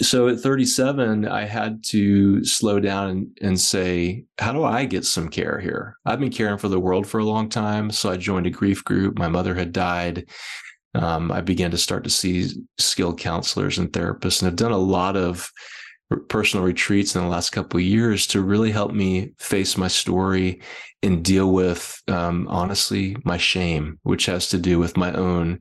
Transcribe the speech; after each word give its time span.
so 0.00 0.28
at 0.28 0.40
37, 0.40 1.26
I 1.26 1.44
had 1.44 1.84
to 1.84 2.44
slow 2.44 2.80
down 2.80 3.10
and, 3.10 3.38
and, 3.40 3.60
say, 3.60 4.24
how 4.38 4.52
do 4.52 4.64
I 4.64 4.84
get 4.84 5.04
some 5.04 5.28
care 5.28 5.58
here? 5.60 5.96
I've 6.06 6.20
been 6.20 6.30
caring 6.30 6.58
for 6.58 6.68
the 6.68 6.80
world 6.80 7.06
for 7.06 7.18
a 7.18 7.24
long 7.24 7.48
time. 7.48 7.90
So 7.90 8.10
I 8.10 8.16
joined 8.16 8.46
a 8.46 8.50
grief 8.50 8.84
group. 8.84 9.18
My 9.18 9.28
mother 9.28 9.54
had 9.54 9.72
died. 9.72 10.28
Um, 10.94 11.30
I 11.30 11.40
began 11.40 11.70
to 11.70 11.78
start 11.78 12.04
to 12.04 12.10
see 12.10 12.50
skilled 12.78 13.20
counselors 13.20 13.78
and 13.78 13.92
therapists 13.92 14.42
and 14.42 14.48
i've 14.48 14.56
done 14.56 14.72
a 14.72 14.76
lot 14.76 15.16
of 15.16 15.48
personal 16.28 16.64
retreats 16.64 17.14
in 17.14 17.22
the 17.22 17.28
last 17.28 17.50
couple 17.50 17.78
of 17.78 17.84
years 17.84 18.26
to 18.28 18.42
really 18.42 18.72
help 18.72 18.92
me 18.92 19.32
face 19.38 19.76
my 19.76 19.88
story 19.88 20.60
and 21.02 21.24
deal 21.24 21.52
with, 21.52 22.02
um, 22.08 22.46
honestly, 22.48 23.16
my 23.24 23.36
shame, 23.36 23.98
which 24.02 24.26
has 24.26 24.48
to 24.48 24.58
do 24.58 24.78
with 24.78 24.96
my 24.96 25.12
own 25.12 25.60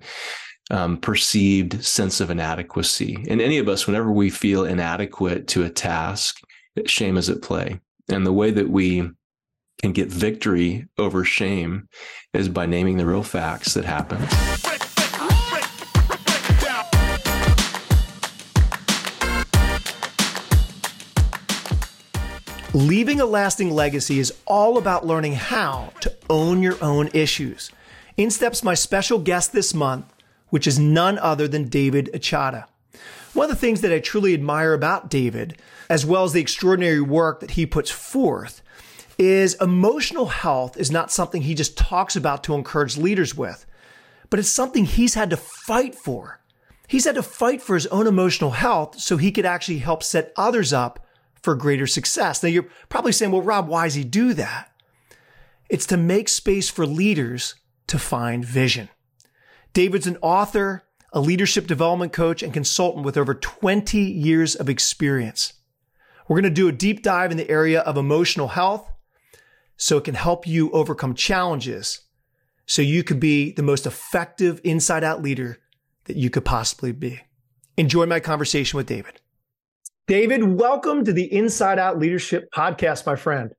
um, 0.70 0.98
perceived 0.98 1.84
sense 1.84 2.22
of 2.22 2.30
inadequacy. 2.30 3.26
And 3.30 3.42
any 3.42 3.58
of 3.58 3.68
us, 3.68 3.88
whenever 3.88 4.12
we 4.12 4.30
feel 4.30 4.66
inadequate 4.66 5.48
to 5.50 5.64
a 5.64 5.70
task, 5.70 6.40
shame 6.86 7.18
is 7.18 7.30
at 7.30 7.42
play. 7.42 7.80
And 8.10 8.26
the 8.26 8.34
way 8.34 8.52
that 8.52 8.70
we 8.70 9.10
can 9.82 9.94
get 9.94 10.10
victory 10.10 10.88
over 10.98 11.24
shame 11.24 11.88
is 12.34 12.50
by 12.50 12.66
naming 12.66 12.98
the 12.98 13.06
real 13.06 13.24
facts 13.24 13.74
that 13.74 13.86
happen. 13.86 14.20
Leaving 22.76 23.20
a 23.20 23.26
lasting 23.26 23.72
legacy 23.72 24.20
is 24.20 24.32
all 24.46 24.78
about 24.78 25.06
learning 25.06 25.34
how 25.34 25.92
to 26.02 26.14
own 26.30 26.62
your 26.62 26.78
own 26.84 27.10
issues. 27.14 27.72
In 28.16 28.30
steps 28.30 28.64
my 28.64 28.76
special 28.76 29.18
guest 29.18 29.54
this 29.54 29.74
month, 29.74 30.06
which 30.50 30.68
is 30.68 30.80
none 30.80 31.18
other 31.20 31.48
than 31.48 31.70
David 31.70 32.10
Achata. 32.14 32.66
One 33.34 33.46
of 33.46 33.50
the 33.50 33.56
things 33.56 33.82
that 33.82 33.94
I 33.94 34.00
truly 34.00 34.34
admire 34.34 34.74
about 34.74 35.10
David, 35.10 35.62
as 35.90 36.06
well 36.06 36.24
as 36.24 36.34
the 36.34 36.42
extraordinary 36.42 37.02
work 37.02 37.40
that 37.42 37.52
he 37.52 37.66
puts 37.66 37.92
forth, 37.92 38.62
is 39.18 39.56
emotional 39.56 40.28
health 40.28 40.78
is 40.78 40.92
not 40.92 41.12
something 41.12 41.42
he 41.42 41.54
just 41.54 41.78
talks 41.78 42.16
about 42.16 42.44
to 42.46 42.56
encourage 42.56 42.98
leaders 42.98 43.36
with, 43.36 43.66
but 44.30 44.40
it's 44.40 44.50
something 44.50 44.86
he's 44.86 45.14
had 45.14 45.30
to 45.30 45.38
fight 45.38 45.94
for. 45.94 46.40
He's 46.88 47.06
had 47.06 47.16
to 47.16 47.24
fight 47.24 47.62
for 47.62 47.76
his 47.76 47.86
own 47.88 48.08
emotional 48.08 48.52
health 48.52 49.00
so 49.00 49.18
he 49.18 49.32
could 49.32 49.46
actually 49.46 49.80
help 49.80 50.02
set 50.02 50.34
others 50.36 50.74
up 50.74 51.06
for 51.42 51.54
greater 51.56 51.86
success. 51.86 52.42
Now 52.42 52.50
you're 52.50 52.68
probably 52.90 53.12
saying, 53.12 53.32
well, 53.32 53.42
Rob, 53.42 53.68
why 53.68 53.86
does 53.86 53.94
he 53.94 54.04
do 54.04 54.34
that? 54.34 54.72
It's 55.70 55.86
to 55.88 55.98
make 55.98 56.30
space 56.30 56.70
for 56.70 56.86
leaders 56.86 57.56
to 57.88 58.00
find 58.00 58.44
vision. 58.44 58.90
David's 59.74 60.08
an 60.08 60.18
author, 60.22 60.84
a 61.14 61.20
leadership 61.20 61.68
development 61.68 62.14
coach, 62.14 62.42
and 62.42 62.54
consultant 62.54 63.06
with 63.06 63.18
over 63.18 63.34
20 63.34 63.98
years 63.98 64.56
of 64.56 64.70
experience. 64.70 65.54
We're 66.28 66.42
going 66.42 66.44
to 66.54 66.62
do 66.62 66.68
a 66.68 66.74
deep 66.74 67.04
dive 67.04 67.32
in 67.32 67.38
the 67.38 67.50
area 67.50 67.82
of 67.82 67.98
emotional 67.98 68.50
health 68.50 68.90
so 69.78 69.98
it 69.98 70.04
can 70.04 70.16
help 70.16 70.46
you 70.46 70.72
overcome 70.72 71.16
challenges 71.16 72.02
so 72.66 72.82
you 72.82 73.04
could 73.04 73.20
be 73.20 73.52
the 73.52 73.64
most 73.64 73.88
effective 73.88 74.62
inside 74.64 75.04
out 75.04 75.24
leader 75.24 75.58
that 76.06 76.18
you 76.18 76.30
could 76.30 76.46
possibly 76.46 76.92
be. 76.92 77.20
Enjoy 77.78 78.06
my 78.06 78.20
conversation 78.20 78.78
with 78.78 78.86
David. 78.86 79.22
David, 80.06 80.44
welcome 80.44 81.04
to 81.06 81.14
the 81.14 81.32
Inside 81.34 81.80
Out 81.80 81.98
Leadership 81.98 82.50
Podcast, 82.54 83.06
my 83.06 83.16
friend. 83.16 83.54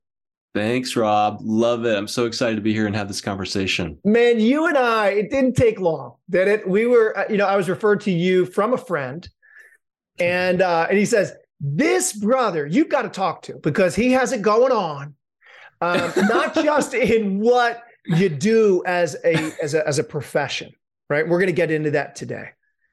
Thanks, 0.53 0.97
Rob. 0.97 1.37
Love 1.41 1.85
it. 1.85 1.97
I'm 1.97 2.07
so 2.07 2.25
excited 2.25 2.57
to 2.57 2.61
be 2.61 2.73
here 2.73 2.85
and 2.85 2.95
have 2.95 3.07
this 3.07 3.21
conversation. 3.21 3.97
Man, 4.03 4.39
you 4.39 4.65
and 4.67 4.77
I, 4.77 5.09
it 5.09 5.29
didn't 5.29 5.55
take 5.55 5.79
long, 5.79 6.15
did 6.29 6.49
it? 6.49 6.67
We 6.67 6.87
were, 6.87 7.17
uh, 7.17 7.25
you 7.29 7.37
know, 7.37 7.47
I 7.47 7.55
was 7.55 7.69
referred 7.69 8.01
to 8.01 8.11
you 8.11 8.45
from 8.45 8.73
a 8.73 8.77
friend, 8.77 9.27
and 10.19 10.61
uh, 10.61 10.87
and 10.89 10.97
he 10.97 11.05
says, 11.05 11.33
"This 11.61 12.11
brother, 12.11 12.67
you've 12.67 12.89
got 12.89 13.03
to 13.03 13.09
talk 13.09 13.43
to 13.43 13.59
because 13.63 13.95
he 13.95 14.11
has 14.11 14.33
it 14.33 14.41
going 14.41 14.73
on, 14.73 15.15
um, 15.79 16.11
not 16.17 16.53
just 16.53 16.93
in 16.93 17.39
what 17.39 17.83
you 18.05 18.27
do 18.27 18.83
as 18.85 19.15
a 19.23 19.53
as 19.63 19.73
a 19.73 19.87
as 19.87 19.99
a 19.99 20.03
profession, 20.03 20.73
right? 21.09 21.25
We're 21.25 21.39
going 21.39 21.47
to 21.47 21.53
get 21.53 21.71
into 21.71 21.91
that 21.91 22.15
today, 22.15 22.49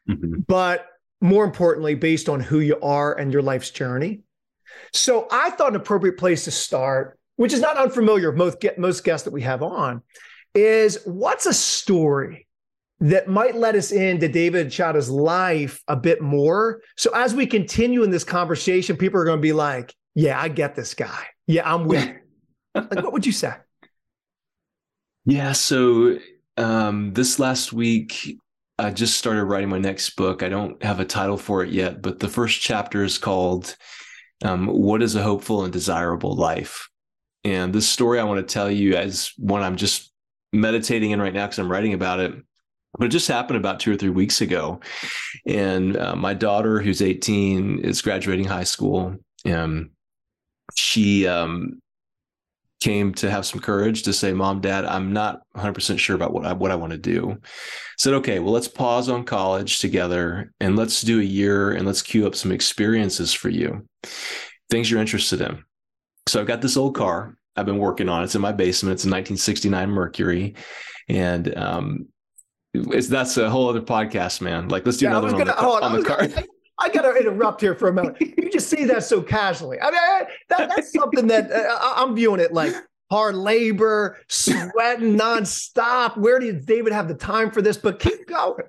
mm-hmm. 0.09 0.43
but 0.47 0.87
more 1.21 1.45
importantly, 1.45 1.97
based 1.97 2.29
on 2.29 2.39
who 2.39 2.61
you 2.61 2.79
are 2.81 3.15
and 3.15 3.33
your 3.33 3.43
life's 3.43 3.71
journey." 3.71 4.21
So 4.93 5.27
I 5.31 5.51
thought 5.51 5.71
an 5.71 5.77
appropriate 5.77 6.19
place 6.19 6.45
to 6.45 6.51
start 6.53 7.18
which 7.39 7.53
is 7.53 7.61
not 7.61 7.77
unfamiliar 7.77 8.33
most, 8.33 8.59
most 8.79 9.05
guests 9.05 9.25
that 9.25 9.33
we 9.33 9.43
have 9.43 9.63
on, 9.63 10.03
is 10.57 10.99
what's 11.05 11.47
a 11.47 11.55
story 11.55 12.49
that 12.99 13.29
might 13.29 13.55
let 13.55 13.77
us 13.77 13.93
into 13.93 14.27
David 14.27 14.67
Achata's 14.67 15.09
life 15.09 15.81
a 15.87 15.95
bit 15.95 16.21
more? 16.21 16.83
So 16.97 17.13
as 17.15 17.37
we 17.37 17.47
continue 17.47 18.03
in 18.03 18.11
this 18.11 18.25
conversation, 18.25 18.97
people 18.97 19.21
are 19.21 19.25
going 19.25 19.39
to 19.39 19.43
be 19.43 19.53
like, 19.53 19.95
yeah, 20.17 20.39
I 20.39 20.49
get 20.49 20.75
this 20.75 20.95
guy. 20.95 21.27
Yeah, 21.47 21.73
I'm 21.73 21.87
with. 21.87 22.11
like, 22.75 23.05
what 23.05 23.13
would 23.13 23.25
you 23.25 23.31
say? 23.31 23.53
Yeah. 25.25 25.53
So 25.53 26.19
um, 26.57 27.13
this 27.13 27.39
last 27.39 27.73
week, 27.73 28.37
I 28.81 28.91
just 28.91 29.17
started 29.17 29.45
writing 29.45 29.69
my 29.69 29.79
next 29.79 30.11
book. 30.17 30.43
I 30.43 30.49
don't 30.49 30.83
have 30.83 30.99
a 30.99 31.05
title 31.05 31.37
for 31.37 31.63
it 31.63 31.71
yet, 31.71 32.03
but 32.03 32.19
the 32.19 32.29
first 32.29 32.61
chapter 32.61 33.05
is 33.05 33.17
called 33.17 33.77
um, 34.45 34.67
What 34.67 35.05
is 35.05 35.15
a 35.15 35.23
Hopeful 35.23 35.63
and 35.63 35.73
Desirable 35.73 36.35
Life? 36.35 36.88
And 37.49 37.73
this 37.73 37.89
story 37.89 38.21
I 38.21 38.25
want 38.25 38.47
to 38.47 38.53
tell 38.53 38.71
you 38.71 38.95
as 38.95 39.33
one 39.39 39.63
I'm 39.63 39.77
just 39.77 40.13
meditating 40.53 41.13
in 41.13 41.21
right 41.21 41.33
now 41.33 41.47
because 41.47 41.59
I'm 41.59 41.71
writing 41.71 41.95
about 41.95 42.21
it. 42.21 42.35
But 42.99 43.07
it 43.07 43.09
just 43.09 43.29
happened 43.29 43.57
about 43.57 43.81
two 43.81 43.93
or 43.93 43.97
three 43.97 44.11
weeks 44.11 44.43
ago. 44.43 44.81
And 45.47 45.97
uh, 45.97 46.15
my 46.15 46.35
daughter, 46.35 46.81
who's 46.81 47.01
18, 47.01 47.81
is 47.81 48.03
graduating 48.03 48.47
high 48.47 48.65
school. 48.65 49.17
And 49.47 49.91
she 50.75 51.27
um, 51.27 51.81
came 52.81 53.15
to 53.15 53.31
have 53.31 53.47
some 53.47 53.61
courage 53.61 54.03
to 54.03 54.13
say, 54.13 54.33
Mom, 54.33 54.61
Dad, 54.61 54.85
I'm 54.85 55.15
not 55.15 55.41
100% 55.57 55.99
sure 55.99 56.17
about 56.17 56.35
what 56.35 56.45
I, 56.45 56.53
what 56.53 56.71
I 56.71 56.77
want 56.77 56.93
to 56.93 56.99
do. 56.99 57.39
said, 57.99 58.15
okay, 58.15 58.41
well, 58.41 58.53
let's 58.53 58.69
pause 58.69 59.09
on 59.09 59.25
college 59.25 59.79
together 59.79 60.53
and 60.61 60.77
let's 60.77 61.01
do 61.01 61.21
a 61.21 61.25
year 61.25 61.73
and 61.73 61.87
let's 61.87 62.03
queue 62.03 62.27
up 62.27 62.35
some 62.35 62.53
experiences 62.53 63.33
for 63.33 63.49
you, 63.49 63.87
things 64.71 64.91
you're 64.91 65.01
interested 65.01 65.41
in. 65.41 65.63
So 66.27 66.41
I've 66.41 66.47
got 66.47 66.61
this 66.61 66.77
old 66.77 66.95
car 66.95 67.38
I've 67.59 67.67
been 67.67 67.79
working 67.79 68.09
on. 68.09 68.25
It's 68.25 68.35
in 68.35 68.41
my 68.41 68.53
basement. 68.53 68.95
It's 68.95 69.05
a 69.05 69.09
1969 69.09 69.91
Mercury, 69.91 70.55
and 71.09 71.57
um, 71.57 72.07
it's 72.73 73.09
that's 73.09 73.37
a 73.37 73.51
whole 73.51 73.69
other 73.69 73.83
podcast, 73.83 74.41
man. 74.41 74.69
Like 74.69 74.87
let's 74.87 74.99
do 74.99 75.07
yeah, 75.07 75.11
another 75.11 75.29
one 75.29 75.39
gonna, 75.39 75.53
on 75.53 75.81
the, 75.81 75.87
on 75.87 76.01
the 76.01 76.05
car. 76.05 76.27
Gonna, 76.27 76.47
I 76.79 76.89
got 76.89 77.03
to 77.03 77.15
interrupt 77.15 77.61
here 77.61 77.75
for 77.75 77.89
a 77.89 77.93
moment. 77.93 78.21
You 78.21 78.53
just 78.53 78.71
see 78.71 78.85
that 78.85 79.05
so 79.05 79.21
casually. 79.21 79.79
I 79.81 79.91
mean, 79.91 80.01
I, 80.01 80.27
that, 80.49 80.71
that's 80.71 80.93
something 80.93 81.27
that 81.27 81.51
uh, 81.51 81.93
I'm 81.97 82.15
viewing 82.15 82.41
it 82.41 82.53
like 82.53 82.75
hard 83.11 83.35
labor, 83.35 84.17
sweating 84.29 85.19
nonstop. 85.19 86.17
Where 86.17 86.39
did 86.39 86.65
David 86.65 86.93
have 86.93 87.09
the 87.09 87.15
time 87.15 87.51
for 87.51 87.61
this? 87.61 87.77
But 87.77 87.99
keep 87.99 88.27
going. 88.27 88.65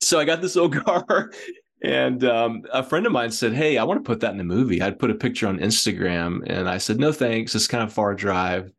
So 0.00 0.20
I 0.20 0.26
got 0.26 0.42
this 0.42 0.54
old 0.56 0.76
car 0.84 1.30
and 1.84 2.24
um, 2.24 2.62
a 2.72 2.82
friend 2.82 3.04
of 3.04 3.12
mine 3.12 3.30
said, 3.30 3.52
Hey, 3.52 3.76
I 3.76 3.84
want 3.84 4.02
to 4.02 4.08
put 4.08 4.20
that 4.20 4.32
in 4.32 4.38
the 4.38 4.44
movie. 4.44 4.80
I'd 4.80 4.98
put 4.98 5.10
a 5.10 5.14
picture 5.14 5.46
on 5.46 5.58
Instagram. 5.58 6.40
And 6.46 6.68
I 6.68 6.78
said, 6.78 6.98
No, 6.98 7.12
thanks. 7.12 7.54
It's 7.54 7.66
kind 7.66 7.84
of 7.84 7.92
far 7.92 8.14
drive. 8.14 8.72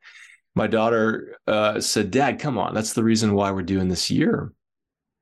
My 0.56 0.68
daughter 0.68 1.38
uh, 1.48 1.80
said, 1.80 2.12
Dad, 2.12 2.40
come 2.40 2.58
on. 2.58 2.74
That's 2.74 2.94
the 2.94 3.04
reason 3.04 3.36
why 3.36 3.52
we're 3.52 3.62
doing 3.62 3.90
this 3.90 4.10
year. 4.10 4.52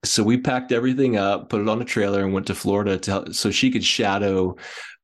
So 0.06 0.24
we 0.24 0.38
packed 0.38 0.72
everything 0.72 1.18
up, 1.18 1.50
put 1.50 1.62
it 1.62 1.68
on 1.68 1.82
a 1.82 1.86
trailer, 1.86 2.24
and 2.24 2.34
went 2.34 2.48
to 2.48 2.56
Florida 2.56 2.98
to 3.00 3.34
so 3.34 3.52
she 3.52 3.72
could 3.72 3.84
shadow 3.84 4.56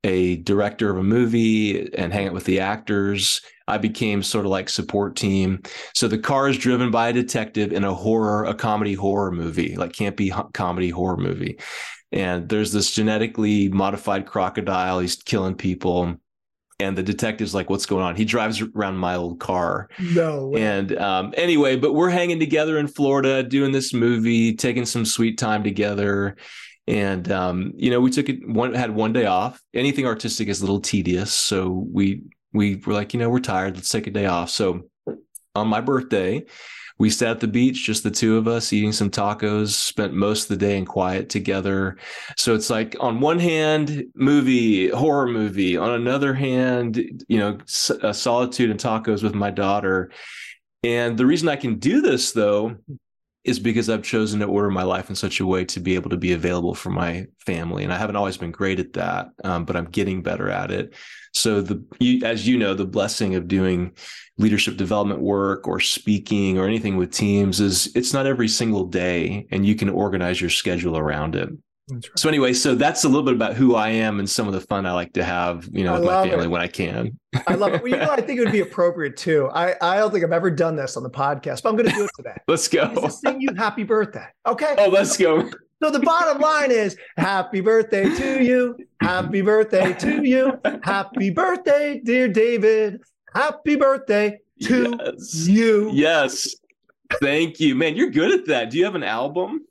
a 0.05 0.37
director 0.37 0.89
of 0.89 0.97
a 0.97 1.03
movie 1.03 1.93
and 1.93 2.13
hang 2.13 2.27
out 2.27 2.33
with 2.33 2.45
the 2.45 2.61
actors. 2.61 3.41
I 3.67 3.77
became 3.77 4.23
sort 4.23 4.45
of 4.45 4.51
like 4.51 4.69
support 4.69 5.15
team. 5.15 5.61
So 5.93 6.07
the 6.07 6.17
car 6.17 6.47
is 6.47 6.57
driven 6.57 6.91
by 6.91 7.09
a 7.09 7.13
detective 7.13 7.73
in 7.73 7.83
a 7.83 7.93
horror, 7.93 8.45
a 8.45 8.55
comedy 8.55 8.93
horror 8.93 9.31
movie, 9.31 9.75
like 9.75 9.93
can't 9.93 10.15
be 10.15 10.33
comedy 10.53 10.89
horror 10.89 11.17
movie 11.17 11.59
and 12.11 12.49
there's 12.49 12.71
this 12.71 12.91
genetically 12.91 13.69
modified 13.69 14.25
crocodile. 14.25 14.99
He's 14.99 15.15
killing 15.15 15.55
people. 15.55 16.17
And 16.81 16.97
the 16.97 17.03
detective's 17.03 17.53
like, 17.53 17.69
what's 17.69 17.85
going 17.85 18.05
on? 18.05 18.15
He 18.15 18.23
drives 18.23 18.61
around 18.61 18.97
my 18.97 19.15
old 19.15 19.41
car. 19.41 19.89
No. 19.99 20.47
Way. 20.47 20.63
And 20.63 20.97
um, 20.97 21.33
anyway, 21.35 21.75
but 21.75 21.93
we're 21.93 22.09
hanging 22.09 22.39
together 22.39 22.77
in 22.77 22.87
Florida, 22.87 23.43
doing 23.43 23.73
this 23.73 23.93
movie, 23.93 24.55
taking 24.55 24.85
some 24.85 25.03
sweet 25.03 25.37
time 25.37 25.61
together. 25.61 26.37
And 26.87 27.29
um, 27.31 27.73
you 27.75 27.91
know, 27.91 27.99
we 27.99 28.09
took 28.09 28.29
it 28.29 28.47
one 28.47 28.73
had 28.73 28.95
one 28.95 29.11
day 29.11 29.25
off. 29.25 29.61
Anything 29.73 30.05
artistic 30.05 30.47
is 30.47 30.61
a 30.61 30.63
little 30.63 30.79
tedious. 30.79 31.33
So 31.33 31.85
we 31.91 32.23
we 32.53 32.77
were 32.77 32.93
like, 32.93 33.13
you 33.13 33.19
know, 33.19 33.29
we're 33.29 33.39
tired. 33.39 33.75
Let's 33.75 33.89
take 33.89 34.07
a 34.07 34.11
day 34.11 34.25
off. 34.25 34.49
So 34.49 34.89
on 35.55 35.67
my 35.67 35.81
birthday, 35.81 36.45
we 36.99 37.09
sat 37.09 37.29
at 37.29 37.39
the 37.39 37.47
beach, 37.47 37.85
just 37.85 38.03
the 38.03 38.11
two 38.11 38.37
of 38.37 38.47
us, 38.47 38.73
eating 38.73 38.91
some 38.91 39.09
tacos, 39.09 39.69
spent 39.69 40.13
most 40.13 40.43
of 40.43 40.49
the 40.49 40.65
day 40.65 40.77
in 40.77 40.85
quiet 40.85 41.29
together. 41.29 41.97
So 42.35 42.53
it's 42.53 42.69
like, 42.69 42.95
on 42.99 43.21
one 43.21 43.39
hand, 43.39 44.05
movie, 44.15 44.89
horror 44.89 45.27
movie. 45.27 45.77
On 45.77 45.91
another 45.91 46.33
hand, 46.33 47.23
you 47.29 47.39
know, 47.39 47.57
uh, 48.03 48.11
solitude 48.11 48.69
and 48.69 48.79
tacos 48.79 49.23
with 49.23 49.33
my 49.33 49.49
daughter. 49.49 50.11
And 50.83 51.17
the 51.17 51.25
reason 51.25 51.47
I 51.47 51.55
can 51.55 51.79
do 51.79 52.01
this, 52.01 52.33
though, 52.33 52.75
is 53.49 53.59
because 53.59 53.89
I've 53.89 54.03
chosen 54.03 54.39
to 54.39 54.45
order 54.45 54.69
my 54.69 54.83
life 54.83 55.09
in 55.09 55.15
such 55.15 55.39
a 55.39 55.45
way 55.45 55.65
to 55.65 55.79
be 55.79 55.95
able 55.95 56.09
to 56.11 56.17
be 56.17 56.33
available 56.33 56.75
for 56.75 56.89
my 56.89 57.27
family, 57.45 57.83
and 57.83 57.91
I 57.91 57.97
haven't 57.97 58.15
always 58.15 58.37
been 58.37 58.51
great 58.51 58.79
at 58.79 58.93
that, 58.93 59.29
um, 59.43 59.65
but 59.65 59.75
I'm 59.75 59.85
getting 59.85 60.21
better 60.21 60.49
at 60.49 60.71
it. 60.71 60.93
So 61.33 61.61
the 61.61 61.83
you, 61.99 62.25
as 62.25 62.47
you 62.47 62.57
know, 62.57 62.73
the 62.73 62.85
blessing 62.85 63.35
of 63.35 63.47
doing 63.47 63.93
leadership 64.37 64.77
development 64.77 65.21
work 65.21 65.67
or 65.67 65.79
speaking 65.79 66.57
or 66.57 66.65
anything 66.65 66.95
with 66.95 67.11
teams 67.11 67.59
is 67.59 67.91
it's 67.95 68.13
not 68.13 68.25
every 68.25 68.47
single 68.47 68.85
day, 68.85 69.47
and 69.51 69.65
you 69.65 69.75
can 69.75 69.89
organize 69.89 70.39
your 70.39 70.49
schedule 70.49 70.97
around 70.97 71.35
it. 71.35 71.49
Right. 71.89 72.09
So 72.15 72.29
anyway, 72.29 72.53
so 72.53 72.75
that's 72.75 73.03
a 73.03 73.07
little 73.07 73.23
bit 73.23 73.33
about 73.33 73.55
who 73.55 73.75
I 73.75 73.89
am 73.89 74.19
and 74.19 74.29
some 74.29 74.47
of 74.47 74.53
the 74.53 74.61
fun 74.61 74.85
I 74.85 74.91
like 74.91 75.13
to 75.13 75.23
have, 75.23 75.67
you 75.71 75.83
know, 75.83 75.93
with 75.93 76.03
my 76.03 76.27
family 76.27 76.45
it. 76.45 76.49
when 76.49 76.61
I 76.61 76.67
can. 76.67 77.17
I 77.47 77.55
love 77.55 77.73
it. 77.73 77.83
Well, 77.83 77.91
you 77.91 77.97
know, 77.97 78.11
I 78.11 78.21
think 78.21 78.39
it 78.39 78.43
would 78.43 78.51
be 78.51 78.61
appropriate 78.61 79.17
too. 79.17 79.49
I, 79.53 79.75
I 79.81 79.97
don't 79.97 80.11
think 80.11 80.23
I've 80.23 80.31
ever 80.31 80.51
done 80.51 80.75
this 80.75 80.97
on 80.97 81.03
the 81.03 81.09
podcast, 81.09 81.63
but 81.63 81.69
I'm 81.69 81.75
going 81.75 81.89
to 81.89 81.95
do 81.95 82.05
it 82.05 82.11
today. 82.15 82.37
let's 82.47 82.67
go. 82.67 83.07
sing 83.09 83.41
you 83.41 83.53
happy 83.55 83.83
birthday. 83.83 84.27
Okay. 84.45 84.75
Oh, 84.77 84.89
let's 84.89 85.17
go. 85.17 85.49
So 85.81 85.89
the 85.89 85.99
bottom 85.99 86.41
line 86.41 86.71
is 86.71 86.97
happy 87.17 87.61
birthday 87.61 88.03
to 88.03 88.43
you. 88.43 88.77
Happy 89.01 89.41
birthday 89.41 89.93
to 89.93 90.27
you. 90.27 90.59
Happy 90.83 91.29
birthday, 91.29 92.01
dear 92.03 92.27
David. 92.27 93.01
Happy 93.33 93.77
birthday 93.77 94.39
to 94.63 94.97
yes. 94.99 95.47
you. 95.47 95.89
Yes. 95.93 96.55
Thank 97.21 97.59
you. 97.59 97.75
Man, 97.75 97.95
you're 97.95 98.09
good 98.09 98.31
at 98.31 98.45
that. 98.47 98.71
Do 98.71 98.77
you 98.77 98.85
have 98.85 98.95
an 98.95 99.03
album? 99.03 99.65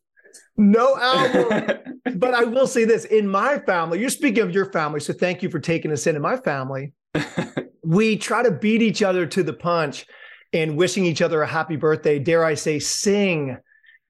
No 0.56 0.96
album. 0.96 1.78
but 2.16 2.34
I 2.34 2.44
will 2.44 2.66
say 2.66 2.84
this 2.84 3.04
in 3.04 3.28
my 3.28 3.58
family, 3.60 4.00
you're 4.00 4.10
speaking 4.10 4.42
of 4.42 4.50
your 4.50 4.72
family. 4.72 5.00
So 5.00 5.12
thank 5.12 5.42
you 5.42 5.50
for 5.50 5.60
taking 5.60 5.92
us 5.92 6.06
in. 6.06 6.16
In 6.16 6.22
my 6.22 6.36
family, 6.36 6.92
we 7.82 8.16
try 8.16 8.42
to 8.42 8.50
beat 8.50 8.82
each 8.82 9.02
other 9.02 9.26
to 9.26 9.42
the 9.42 9.52
punch 9.52 10.06
and 10.52 10.76
wishing 10.76 11.04
each 11.04 11.22
other 11.22 11.42
a 11.42 11.46
happy 11.46 11.76
birthday. 11.76 12.18
Dare 12.18 12.44
I 12.44 12.54
say, 12.54 12.78
sing 12.78 13.56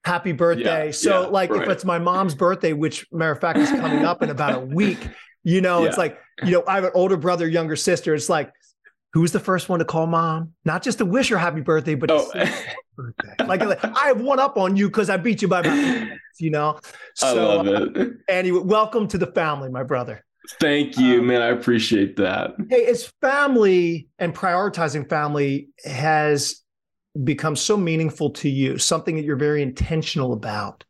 happy 0.03 0.31
birthday. 0.31 0.87
Yeah, 0.87 0.91
so, 0.91 1.21
yeah, 1.21 1.27
like, 1.27 1.51
right. 1.51 1.63
if 1.63 1.69
it's 1.69 1.85
my 1.85 1.99
mom's 1.99 2.35
birthday, 2.35 2.73
which 2.73 3.05
matter 3.11 3.31
of 3.31 3.41
fact 3.41 3.59
is 3.59 3.69
coming 3.69 4.05
up 4.05 4.23
in 4.23 4.29
about 4.29 4.55
a 4.55 4.65
week, 4.65 4.99
you 5.43 5.61
know, 5.61 5.81
yeah. 5.81 5.89
it's 5.89 5.97
like, 5.97 6.17
you 6.43 6.51
know, 6.51 6.63
I 6.67 6.75
have 6.75 6.85
an 6.85 6.91
older 6.93 7.17
brother, 7.17 7.47
younger 7.47 7.75
sister. 7.75 8.13
It's 8.13 8.29
like, 8.29 8.51
who 9.13 9.21
was 9.21 9.31
the 9.31 9.39
first 9.39 9.69
one 9.69 9.79
to 9.79 9.85
call 9.85 10.05
mom? 10.07 10.53
Not 10.65 10.83
just 10.83 10.99
to 10.99 11.05
wish 11.05 11.29
her 11.29 11.37
happy 11.37 11.61
birthday, 11.61 11.95
but 11.95 12.11
oh. 12.11 12.29
birthday. 12.95 13.45
Like, 13.45 13.61
like, 13.61 13.83
I 13.83 14.07
have 14.07 14.21
one 14.21 14.39
up 14.39 14.57
on 14.57 14.75
you 14.75 14.87
because 14.87 15.09
I 15.09 15.17
beat 15.17 15.41
you 15.41 15.47
by 15.47 15.61
about 15.61 16.09
you 16.39 16.51
know. 16.51 16.79
So, 17.15 17.27
I 17.27 17.31
love 17.31 17.67
it. 17.67 17.97
Uh, 17.99 18.05
anyway, 18.27 18.59
welcome 18.59 19.07
to 19.07 19.17
the 19.17 19.27
family, 19.27 19.69
my 19.69 19.83
brother. 19.83 20.23
Thank 20.59 20.97
you, 20.97 21.19
um, 21.19 21.27
man. 21.27 21.41
I 21.41 21.47
appreciate 21.47 22.17
that. 22.17 22.51
Hey, 22.69 22.77
it's 22.77 23.11
family 23.21 24.07
and 24.19 24.33
prioritizing 24.33 25.09
family 25.09 25.69
has 25.85 26.61
become 27.23 27.55
so 27.55 27.77
meaningful 27.77 28.31
to 28.31 28.49
you, 28.49 28.77
something 28.77 29.15
that 29.15 29.25
you're 29.25 29.35
very 29.35 29.61
intentional 29.61 30.33
about. 30.33 30.83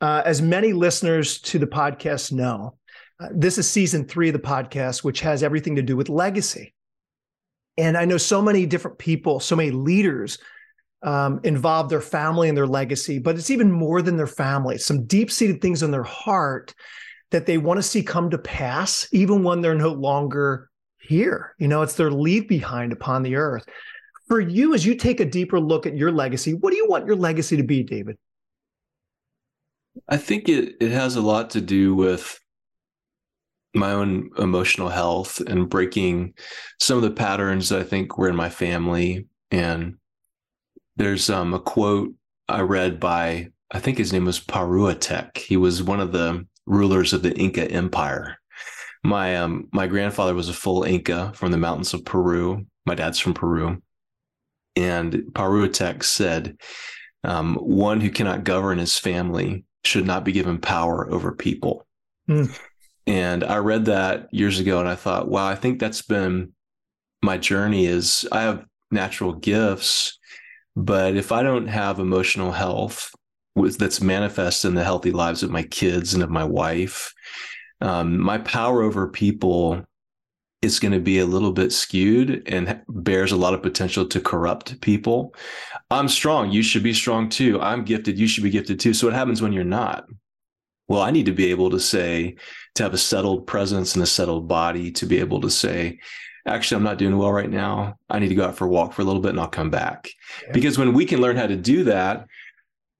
Uh, 0.00 0.22
as 0.24 0.42
many 0.42 0.72
listeners 0.72 1.40
to 1.40 1.58
the 1.58 1.66
podcast 1.66 2.32
know, 2.32 2.76
uh, 3.20 3.28
this 3.32 3.56
is 3.56 3.68
season 3.68 4.06
three 4.06 4.28
of 4.28 4.34
the 4.34 4.38
podcast, 4.38 5.04
which 5.04 5.20
has 5.20 5.42
everything 5.42 5.76
to 5.76 5.82
do 5.82 5.96
with 5.96 6.08
legacy. 6.08 6.74
And 7.78 7.96
I 7.96 8.04
know 8.04 8.16
so 8.16 8.40
many 8.40 8.66
different 8.66 8.98
people, 8.98 9.40
so 9.40 9.56
many 9.56 9.70
leaders 9.70 10.38
um, 11.02 11.40
involve 11.44 11.88
their 11.88 12.00
family 12.00 12.48
and 12.48 12.56
their 12.56 12.66
legacy, 12.66 13.18
but 13.18 13.36
it's 13.36 13.50
even 13.50 13.70
more 13.70 14.02
than 14.02 14.16
their 14.16 14.26
family. 14.26 14.78
Some 14.78 15.04
deep 15.04 15.30
seated 15.30 15.60
things 15.60 15.82
in 15.82 15.90
their 15.90 16.02
heart 16.02 16.74
that 17.30 17.46
they 17.46 17.58
want 17.58 17.78
to 17.78 17.82
see 17.82 18.02
come 18.02 18.30
to 18.30 18.38
pass, 18.38 19.06
even 19.12 19.42
when 19.42 19.60
they're 19.60 19.74
no 19.74 19.92
longer 19.92 20.70
here. 20.98 21.54
You 21.58 21.68
know, 21.68 21.82
it's 21.82 21.94
their 21.94 22.10
leave 22.10 22.48
behind 22.48 22.92
upon 22.92 23.22
the 23.22 23.36
earth. 23.36 23.66
For 24.26 24.40
you, 24.40 24.74
as 24.74 24.84
you 24.84 24.94
take 24.94 25.20
a 25.20 25.24
deeper 25.24 25.60
look 25.60 25.86
at 25.86 25.96
your 25.96 26.10
legacy, 26.10 26.54
what 26.54 26.70
do 26.70 26.76
you 26.76 26.88
want 26.88 27.06
your 27.06 27.16
legacy 27.16 27.56
to 27.56 27.62
be, 27.62 27.82
David? 27.82 28.16
I 30.08 30.16
think 30.16 30.48
it, 30.48 30.76
it 30.80 30.90
has 30.90 31.16
a 31.16 31.20
lot 31.20 31.50
to 31.50 31.60
do 31.60 31.94
with 31.94 32.40
my 33.76 33.92
own 33.92 34.30
emotional 34.38 34.88
health 34.88 35.40
and 35.46 35.68
breaking 35.68 36.34
some 36.80 36.96
of 36.96 37.02
the 37.02 37.10
patterns 37.10 37.68
that 37.68 37.80
I 37.80 37.84
think 37.84 38.16
were 38.16 38.28
in 38.28 38.36
my 38.36 38.48
family. 38.48 39.26
And 39.50 39.96
there's 40.96 41.30
um, 41.30 41.54
a 41.54 41.60
quote 41.60 42.12
I 42.48 42.62
read 42.62 42.98
by, 42.98 43.50
I 43.70 43.78
think 43.78 43.98
his 43.98 44.12
name 44.12 44.24
was 44.24 44.40
Pachacutec. 44.40 45.36
He 45.38 45.56
was 45.56 45.82
one 45.82 46.00
of 46.00 46.12
the 46.12 46.46
rulers 46.66 47.12
of 47.12 47.22
the 47.22 47.36
Inca 47.36 47.70
Empire. 47.70 48.38
My 49.04 49.36
um, 49.36 49.68
my 49.72 49.86
grandfather 49.86 50.34
was 50.34 50.48
a 50.48 50.54
full 50.54 50.82
Inca 50.82 51.32
from 51.34 51.52
the 51.52 51.58
mountains 51.58 51.94
of 51.94 52.04
Peru. 52.04 52.66
My 52.86 52.94
dad's 52.94 53.18
from 53.18 53.34
Peru. 53.34 53.80
And 54.74 55.12
Pachacutec 55.32 56.02
said, 56.02 56.56
um, 57.24 57.56
one 57.56 58.00
who 58.00 58.10
cannot 58.10 58.44
govern 58.44 58.78
his 58.78 58.98
family 58.98 59.64
should 59.84 60.06
not 60.06 60.24
be 60.24 60.32
given 60.32 60.58
power 60.58 61.10
over 61.12 61.32
people. 61.32 61.86
Mm. 62.28 62.58
And 63.06 63.44
I 63.44 63.58
read 63.58 63.84
that 63.84 64.28
years 64.32 64.58
ago 64.58 64.80
and 64.80 64.88
I 64.88 64.96
thought, 64.96 65.28
wow, 65.28 65.46
I 65.46 65.54
think 65.54 65.78
that's 65.78 66.02
been 66.02 66.52
my 67.22 67.38
journey 67.38 67.86
is 67.86 68.26
I 68.32 68.42
have 68.42 68.64
natural 68.90 69.32
gifts, 69.32 70.18
but 70.74 71.16
if 71.16 71.32
I 71.32 71.42
don't 71.42 71.68
have 71.68 71.98
emotional 71.98 72.52
health 72.52 73.10
that's 73.54 74.00
manifest 74.00 74.64
in 74.64 74.74
the 74.74 74.84
healthy 74.84 75.12
lives 75.12 75.42
of 75.42 75.50
my 75.50 75.62
kids 75.62 76.14
and 76.14 76.22
of 76.22 76.30
my 76.30 76.44
wife, 76.44 77.14
um, 77.80 78.18
my 78.18 78.38
power 78.38 78.82
over 78.82 79.08
people 79.08 79.84
is 80.62 80.80
going 80.80 80.92
to 80.92 81.00
be 81.00 81.18
a 81.18 81.26
little 81.26 81.52
bit 81.52 81.72
skewed 81.72 82.42
and 82.46 82.82
bears 82.88 83.32
a 83.32 83.36
lot 83.36 83.54
of 83.54 83.62
potential 83.62 84.06
to 84.06 84.20
corrupt 84.20 84.80
people. 84.80 85.34
I'm 85.90 86.08
strong. 86.08 86.50
You 86.50 86.62
should 86.62 86.82
be 86.82 86.94
strong 86.94 87.28
too. 87.28 87.60
I'm 87.60 87.84
gifted. 87.84 88.18
You 88.18 88.26
should 88.26 88.44
be 88.44 88.50
gifted 88.50 88.80
too. 88.80 88.94
So 88.94 89.06
what 89.06 89.14
happens 89.14 89.40
when 89.40 89.52
you're 89.52 89.64
not? 89.64 90.06
Well, 90.88 91.02
I 91.02 91.10
need 91.10 91.26
to 91.26 91.32
be 91.32 91.50
able 91.50 91.70
to 91.70 91.80
say, 91.80 92.36
to 92.76 92.82
have 92.82 92.94
a 92.94 92.98
settled 92.98 93.46
presence 93.46 93.94
and 93.94 94.02
a 94.02 94.06
settled 94.06 94.48
body 94.48 94.90
to 94.92 95.06
be 95.06 95.18
able 95.18 95.40
to 95.40 95.50
say, 95.50 95.98
actually, 96.46 96.76
I'm 96.76 96.84
not 96.84 96.98
doing 96.98 97.16
well 97.16 97.32
right 97.32 97.50
now. 97.50 97.96
I 98.08 98.18
need 98.18 98.28
to 98.28 98.34
go 98.34 98.44
out 98.46 98.56
for 98.56 98.66
a 98.66 98.70
walk 98.70 98.92
for 98.92 99.02
a 99.02 99.04
little 99.04 99.20
bit 99.20 99.30
and 99.30 99.40
I'll 99.40 99.48
come 99.48 99.70
back. 99.70 100.10
Yeah. 100.44 100.52
Because 100.52 100.78
when 100.78 100.92
we 100.92 101.04
can 101.04 101.20
learn 101.20 101.36
how 101.36 101.46
to 101.46 101.56
do 101.56 101.84
that, 101.84 102.26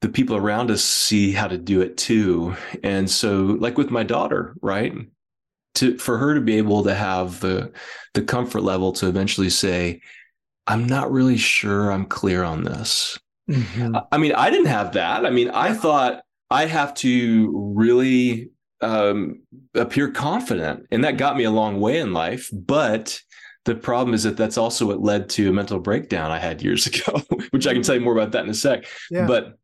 the 0.00 0.08
people 0.08 0.36
around 0.36 0.70
us 0.70 0.82
see 0.84 1.32
how 1.32 1.48
to 1.48 1.56
do 1.56 1.80
it 1.80 1.96
too. 1.96 2.54
And 2.82 3.08
so, 3.08 3.56
like 3.60 3.78
with 3.78 3.90
my 3.90 4.02
daughter, 4.02 4.54
right? 4.60 4.92
To 5.76 5.96
for 5.98 6.18
her 6.18 6.34
to 6.34 6.40
be 6.40 6.58
able 6.58 6.84
to 6.84 6.94
have 6.94 7.40
the 7.40 7.72
the 8.14 8.22
comfort 8.22 8.62
level 8.62 8.92
to 8.92 9.08
eventually 9.08 9.50
say, 9.50 10.00
I'm 10.66 10.86
not 10.86 11.12
really 11.12 11.36
sure 11.36 11.90
I'm 11.90 12.06
clear 12.06 12.44
on 12.44 12.64
this. 12.64 13.18
Mm-hmm. 13.50 13.96
I 14.10 14.18
mean, 14.18 14.32
I 14.32 14.50
didn't 14.50 14.66
have 14.66 14.92
that. 14.94 15.24
I 15.24 15.30
mean, 15.30 15.50
I 15.50 15.72
thought 15.72 16.22
I 16.50 16.66
have 16.66 16.94
to 16.94 17.72
really 17.76 18.50
um, 18.80 19.42
appear 19.74 20.10
confident. 20.10 20.86
And 20.90 21.04
that 21.04 21.16
got 21.16 21.36
me 21.36 21.44
a 21.44 21.50
long 21.50 21.80
way 21.80 21.98
in 21.98 22.12
life. 22.12 22.50
But 22.52 23.20
the 23.64 23.74
problem 23.74 24.14
is 24.14 24.22
that 24.22 24.36
that's 24.36 24.58
also 24.58 24.86
what 24.86 25.02
led 25.02 25.28
to 25.30 25.48
a 25.48 25.52
mental 25.52 25.80
breakdown 25.80 26.30
I 26.30 26.38
had 26.38 26.62
years 26.62 26.86
ago, 26.88 27.22
which 27.50 27.66
I 27.66 27.72
can 27.72 27.82
tell 27.82 27.94
you 27.94 28.00
more 28.00 28.16
about 28.16 28.32
that 28.32 28.44
in 28.44 28.50
a 28.50 28.54
sec. 28.54 28.84
Yeah. 29.10 29.26
But 29.26 29.58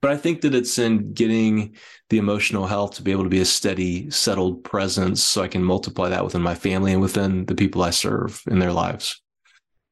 but 0.00 0.10
I 0.10 0.16
think 0.16 0.40
that 0.40 0.52
it's 0.52 0.80
in 0.80 1.12
getting 1.12 1.76
the 2.10 2.18
emotional 2.18 2.66
health 2.66 2.96
to 2.96 3.02
be 3.02 3.12
able 3.12 3.22
to 3.22 3.30
be 3.30 3.40
a 3.40 3.44
steady, 3.44 4.10
settled 4.10 4.64
presence 4.64 5.22
so 5.22 5.42
I 5.42 5.48
can 5.48 5.62
multiply 5.62 6.08
that 6.08 6.24
within 6.24 6.42
my 6.42 6.56
family 6.56 6.92
and 6.92 7.00
within 7.00 7.46
the 7.46 7.54
people 7.54 7.84
I 7.84 7.90
serve 7.90 8.42
in 8.50 8.58
their 8.58 8.72
lives. 8.72 9.22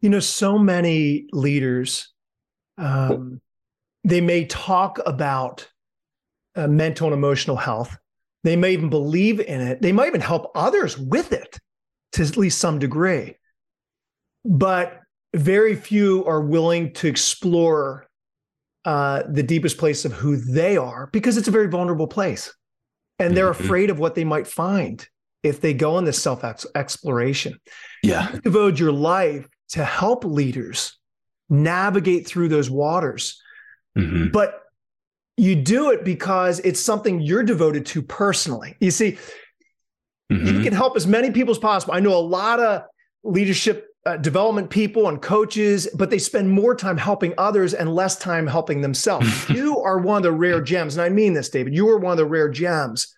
You 0.01 0.11
know, 0.11 0.19
so 0.19 0.59
many 0.59 1.27
leaders, 1.31 2.13
um, 2.77 3.41
they 4.03 4.21
may 4.21 4.47
talk 4.47 4.99
about 5.07 5.70
uh, 6.57 6.67
mental 6.67 7.09
and 7.09 7.15
emotional 7.15 7.57
health. 7.57 7.97
They 8.45 8.57
may 8.57 8.73
even 8.73 8.89
believe 8.89 9.41
in 9.41 9.61
it. 9.61 9.83
They 9.83 9.93
might 9.93 10.09
even 10.09 10.21
help 10.21 10.51
others 10.55 10.97
with 10.99 11.33
it 11.33 11.59
to 12.13 12.23
at 12.23 12.37
least 12.37 12.59
some 12.59 12.79
degree. 12.79 13.37
But 14.45 14.99
very 15.35 15.75
few 15.77 16.25
are 16.25 16.41
willing 16.41 16.93
to 16.95 17.07
explore 17.07 18.09
uh, 18.85 19.23
the 19.29 19.43
deepest 19.43 19.79
place 19.79 20.05
of 20.05 20.13
who 20.13 20.37
they 20.37 20.77
are 20.77 21.09
because 21.13 21.37
it's 21.37 21.49
a 21.49 21.53
very 21.53 21.69
vulnerable 21.69 22.07
place. 22.07 22.53
And 23.19 23.37
they're 23.37 23.53
mm-hmm. 23.53 23.65
afraid 23.65 23.91
of 23.91 23.99
what 23.99 24.15
they 24.15 24.25
might 24.25 24.47
find 24.47 25.07
if 25.43 25.61
they 25.61 25.75
go 25.75 25.97
on 25.97 26.05
this 26.05 26.21
self 26.21 26.43
exploration. 26.75 27.61
Yeah. 28.03 28.33
You 28.33 28.41
devote 28.41 28.79
your 28.79 28.93
life 28.93 29.47
to 29.71 29.85
help 29.85 30.25
leaders 30.25 30.99
navigate 31.51 32.27
through 32.27 32.49
those 32.49 32.71
waters. 32.71 33.41
Mm-hmm. 33.97 34.29
But 34.29 34.60
you 35.41 35.57
do 35.57 35.91
it 35.91 36.05
because 36.05 36.61
it's 36.61 36.79
something 36.79 37.19
you're 37.19 37.43
devoted 37.43 37.87
to 37.87 38.03
personally. 38.03 38.77
You 38.79 38.91
see, 38.91 39.17
mm-hmm. 40.31 40.47
you 40.47 40.63
can 40.63 40.75
help 40.75 40.97
as 40.97 41.07
many 41.07 41.31
people 41.31 41.53
as 41.53 41.59
possible. 41.59 41.95
I 41.95 42.01
know 42.01 42.15
a 42.15 42.21
lot 42.21 42.61
of 42.61 42.83
leadership 43.25 43.87
uh, 44.05 44.19
development 44.19 44.69
people 44.69 45.09
and 45.09 45.21
coaches, 45.23 45.89
but 45.95 46.11
they 46.11 46.19
spend 46.19 46.51
more 46.51 46.75
time 46.75 46.99
helping 46.99 47.33
others 47.39 47.73
and 47.73 47.95
less 47.95 48.19
time 48.19 48.47
helping 48.47 48.83
themselves. 48.83 49.49
you 49.49 49.79
are 49.79 49.99
one 49.99 50.19
of 50.19 50.23
the 50.25 50.33
rare 50.33 50.61
gems, 50.61 50.97
and 50.97 51.03
I 51.03 51.09
mean 51.09 51.33
this, 51.33 51.49
David. 51.49 51.75
You 51.75 51.89
are 51.89 51.99
one 51.99 52.13
of 52.13 52.19
the 52.19 52.27
rare 52.27 52.51
gems 52.51 53.15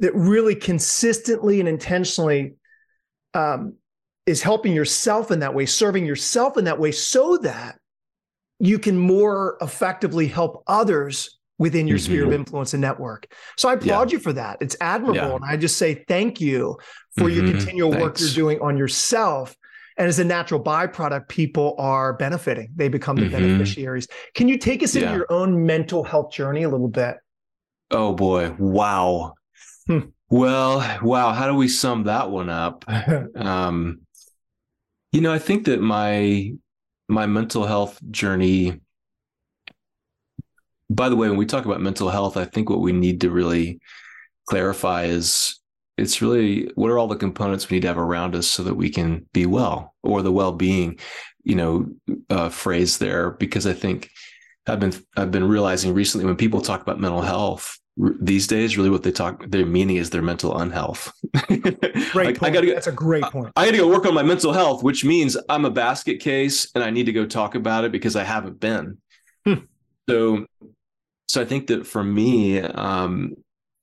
that 0.00 0.14
really 0.14 0.54
consistently 0.54 1.58
and 1.60 1.68
intentionally 1.68 2.56
um, 3.32 3.76
is 4.26 4.42
helping 4.42 4.74
yourself 4.74 5.30
in 5.30 5.40
that 5.40 5.54
way, 5.54 5.64
serving 5.64 6.04
yourself 6.04 6.58
in 6.58 6.64
that 6.64 6.78
way, 6.78 6.92
so 6.92 7.38
that 7.38 7.78
you 8.58 8.78
can 8.78 8.98
more 8.98 9.56
effectively 9.62 10.26
help 10.26 10.62
others 10.66 11.35
within 11.58 11.86
your 11.86 11.98
mm-hmm. 11.98 12.04
sphere 12.04 12.22
of 12.22 12.28
mm-hmm. 12.30 12.40
influence 12.40 12.74
and 12.74 12.80
network. 12.80 13.32
So 13.56 13.68
I 13.68 13.74
applaud 13.74 14.10
yeah. 14.10 14.16
you 14.16 14.22
for 14.22 14.32
that. 14.34 14.58
It's 14.60 14.76
admirable. 14.80 15.20
Yeah. 15.20 15.36
And 15.36 15.44
I 15.44 15.56
just 15.56 15.76
say 15.76 16.04
thank 16.06 16.40
you 16.40 16.76
for 17.16 17.24
mm-hmm. 17.24 17.46
your 17.46 17.54
continual 17.54 17.92
Thanks. 17.92 18.02
work 18.02 18.20
you're 18.20 18.30
doing 18.30 18.60
on 18.60 18.76
yourself. 18.76 19.56
And 19.98 20.06
as 20.06 20.18
a 20.18 20.24
natural 20.24 20.62
byproduct, 20.62 21.28
people 21.28 21.74
are 21.78 22.12
benefiting. 22.12 22.68
They 22.76 22.88
become 22.88 23.16
the 23.16 23.22
mm-hmm. 23.22 23.32
beneficiaries. 23.32 24.06
Can 24.34 24.48
you 24.48 24.58
take 24.58 24.82
us 24.82 24.94
yeah. 24.94 25.02
into 25.02 25.16
your 25.16 25.26
own 25.30 25.64
mental 25.64 26.04
health 26.04 26.32
journey 26.32 26.64
a 26.64 26.68
little 26.68 26.88
bit? 26.88 27.16
Oh 27.90 28.12
boy. 28.12 28.54
Wow. 28.58 29.34
Hmm. 29.86 30.00
Well, 30.28 30.98
wow. 31.02 31.32
How 31.32 31.46
do 31.46 31.54
we 31.54 31.68
sum 31.68 32.04
that 32.04 32.30
one 32.30 32.50
up? 32.50 32.84
um, 33.36 34.00
you 35.12 35.20
know, 35.20 35.32
I 35.32 35.38
think 35.38 35.66
that 35.66 35.80
my 35.80 36.52
my 37.08 37.26
mental 37.26 37.64
health 37.64 38.00
journey 38.10 38.80
by 40.88 41.08
the 41.08 41.16
way, 41.16 41.28
when 41.28 41.38
we 41.38 41.46
talk 41.46 41.64
about 41.64 41.80
mental 41.80 42.10
health, 42.10 42.36
I 42.36 42.44
think 42.44 42.70
what 42.70 42.80
we 42.80 42.92
need 42.92 43.20
to 43.22 43.30
really 43.30 43.80
clarify 44.48 45.04
is 45.04 45.60
it's 45.96 46.20
really 46.20 46.70
what 46.74 46.90
are 46.90 46.98
all 46.98 47.08
the 47.08 47.16
components 47.16 47.68
we 47.68 47.76
need 47.76 47.82
to 47.82 47.88
have 47.88 47.98
around 47.98 48.34
us 48.34 48.46
so 48.46 48.62
that 48.62 48.74
we 48.74 48.90
can 48.90 49.26
be 49.32 49.46
well 49.46 49.94
or 50.02 50.22
the 50.22 50.32
well-being 50.32 50.98
you 51.44 51.54
know 51.54 51.86
uh, 52.30 52.48
phrase 52.48 52.98
there 52.98 53.32
because 53.32 53.66
i 53.66 53.72
think 53.72 54.10
i've 54.66 54.80
been 54.80 54.92
i've 55.16 55.30
been 55.30 55.48
realizing 55.48 55.94
recently 55.94 56.26
when 56.26 56.36
people 56.36 56.60
talk 56.60 56.82
about 56.82 57.00
mental 57.00 57.22
health 57.22 57.78
these 58.20 58.46
days 58.46 58.76
really 58.76 58.90
what 58.90 59.02
they 59.02 59.10
talk 59.10 59.42
their 59.48 59.64
meaning 59.64 59.96
is 59.96 60.10
their 60.10 60.22
mental 60.22 60.58
unhealth 60.58 61.12
great 61.46 62.14
like, 62.14 62.38
point. 62.38 62.42
I 62.42 62.50
gotta 62.50 62.66
go, 62.66 62.74
that's 62.74 62.88
a 62.88 62.92
great 62.92 63.24
point 63.24 63.52
I, 63.56 63.62
I 63.62 63.64
gotta 63.66 63.78
go 63.78 63.88
work 63.88 64.04
on 64.04 64.12
my 64.12 64.22
mental 64.22 64.52
health 64.52 64.82
which 64.82 65.04
means 65.04 65.36
i'm 65.48 65.64
a 65.64 65.70
basket 65.70 66.20
case 66.20 66.70
and 66.74 66.84
i 66.84 66.90
need 66.90 67.06
to 67.06 67.12
go 67.12 67.24
talk 67.24 67.54
about 67.54 67.84
it 67.84 67.92
because 67.92 68.14
i 68.14 68.22
haven't 68.22 68.60
been 68.60 68.98
hmm. 69.46 69.54
so 70.10 70.46
so 71.26 71.40
I 71.40 71.44
think 71.44 71.68
that 71.68 71.86
for 71.86 72.02
me, 72.02 72.60
um, 72.60 73.34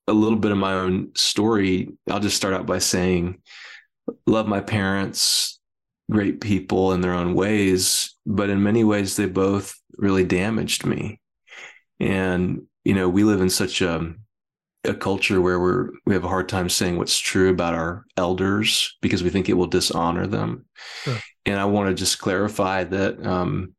a 0.07 0.13
little 0.13 0.38
bit 0.38 0.51
of 0.51 0.57
my 0.57 0.73
own 0.73 1.12
story, 1.15 1.89
I'll 2.09 2.19
just 2.19 2.38
start 2.38 2.53
out 2.53 2.65
by 2.65 2.79
saying, 2.79 3.41
love 4.27 4.47
my 4.47 4.59
parents, 4.59 5.59
great 6.12 6.41
people 6.41 6.91
in 6.93 7.01
their 7.01 7.13
own 7.13 7.33
ways, 7.33 8.15
but 8.25 8.50
in 8.50 8.63
many 8.63 8.83
ways, 8.83 9.15
they 9.15 9.25
both 9.25 9.75
really 9.97 10.25
damaged 10.25 10.85
me. 10.85 11.19
And, 12.00 12.63
you 12.83 12.93
know, 12.93 13.07
we 13.07 13.23
live 13.23 13.41
in 13.41 13.50
such 13.50 13.81
a, 13.81 14.13
a 14.83 14.93
culture 14.93 15.39
where 15.39 15.59
we're, 15.59 15.89
we 16.05 16.13
have 16.13 16.25
a 16.25 16.29
hard 16.29 16.50
time 16.50 16.67
saying 16.69 16.97
what's 16.97 17.17
true 17.17 17.50
about 17.50 17.73
our 17.73 18.05
elders 18.17 18.97
because 19.01 19.23
we 19.23 19.29
think 19.29 19.47
it 19.47 19.53
will 19.53 19.67
dishonor 19.67 20.27
them. 20.27 20.65
Sure. 21.03 21.17
And 21.45 21.59
I 21.59 21.65
want 21.65 21.89
to 21.89 21.93
just 21.93 22.19
clarify 22.19 22.83
that 22.85 23.25
um, 23.25 23.73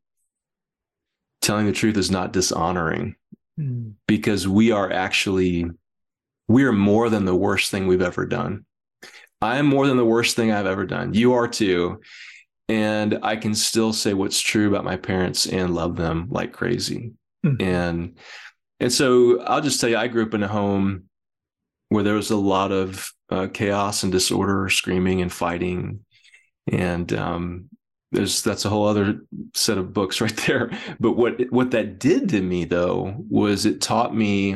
telling 1.41 1.67
the 1.67 1.71
truth 1.71 1.97
is 1.97 2.09
not 2.09 2.33
dishonoring 2.33 3.15
Hmm. 3.57 3.91
because 4.05 4.45
we 4.47 4.71
are 4.71 4.91
actually 4.91 5.65
we 6.47 6.65
are 6.65 6.73
more 6.73 7.09
than 7.09 7.23
the 7.25 7.35
worst 7.35 7.71
thing 7.71 7.87
we've 7.87 8.01
ever 8.01 8.25
done. 8.25 8.65
I 9.41 9.57
am 9.57 9.65
more 9.65 9.87
than 9.87 9.97
the 9.97 10.05
worst 10.05 10.35
thing 10.35 10.51
I've 10.51 10.65
ever 10.65 10.85
done. 10.85 11.13
You 11.13 11.33
are 11.33 11.47
too. 11.47 12.01
And 12.67 13.19
I 13.21 13.35
can 13.35 13.55
still 13.55 13.93
say 13.93 14.13
what's 14.13 14.39
true 14.39 14.67
about 14.67 14.83
my 14.83 14.97
parents 14.97 15.45
and 15.45 15.73
love 15.73 15.95
them 15.95 16.27
like 16.29 16.51
crazy. 16.51 17.13
Mm-hmm. 17.45 17.61
And 17.63 18.17
and 18.79 18.91
so 18.91 19.41
I'll 19.41 19.61
just 19.61 19.79
tell 19.79 19.89
you, 19.89 19.97
I 19.97 20.07
grew 20.07 20.25
up 20.25 20.33
in 20.33 20.43
a 20.43 20.47
home 20.47 21.05
where 21.89 22.03
there 22.03 22.15
was 22.15 22.31
a 22.31 22.35
lot 22.35 22.71
of 22.71 23.09
uh, 23.29 23.47
chaos 23.53 24.03
and 24.03 24.11
disorder, 24.11 24.67
screaming 24.69 25.21
and 25.21 25.31
fighting, 25.31 26.01
and 26.71 27.11
um, 27.13 27.69
there's 28.15 28.41
that's 28.41 28.65
a 28.65 28.69
whole 28.69 28.87
other 28.87 29.19
set 29.53 29.77
of 29.77 29.93
books 29.93 30.21
right 30.25 30.37
there 30.47 30.71
but 30.99 31.13
what 31.13 31.39
what 31.51 31.71
that 31.71 31.99
did 31.99 32.29
to 32.29 32.41
me 32.41 32.65
though 32.65 33.15
was 33.29 33.65
it 33.65 33.81
taught 33.81 34.15
me 34.15 34.55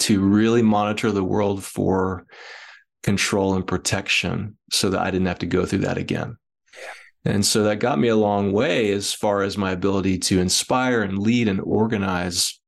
to 0.00 0.20
really 0.20 0.62
monitor 0.62 1.12
the 1.12 1.22
world 1.22 1.62
for 1.62 2.26
control 3.02 3.54
and 3.54 3.66
protection 3.66 4.56
so 4.70 4.90
that 4.90 5.00
I 5.00 5.10
didn't 5.10 5.26
have 5.26 5.38
to 5.40 5.46
go 5.46 5.64
through 5.64 5.80
that 5.80 5.98
again. 5.98 6.36
And 7.24 7.44
so 7.44 7.64
that 7.64 7.80
got 7.80 7.98
me 7.98 8.08
a 8.08 8.16
long 8.16 8.52
way 8.52 8.92
as 8.92 9.12
far 9.12 9.42
as 9.42 9.58
my 9.58 9.72
ability 9.72 10.18
to 10.18 10.40
inspire 10.40 11.02
and 11.02 11.18
lead 11.18 11.48
and 11.48 11.60
organize. 11.60 12.58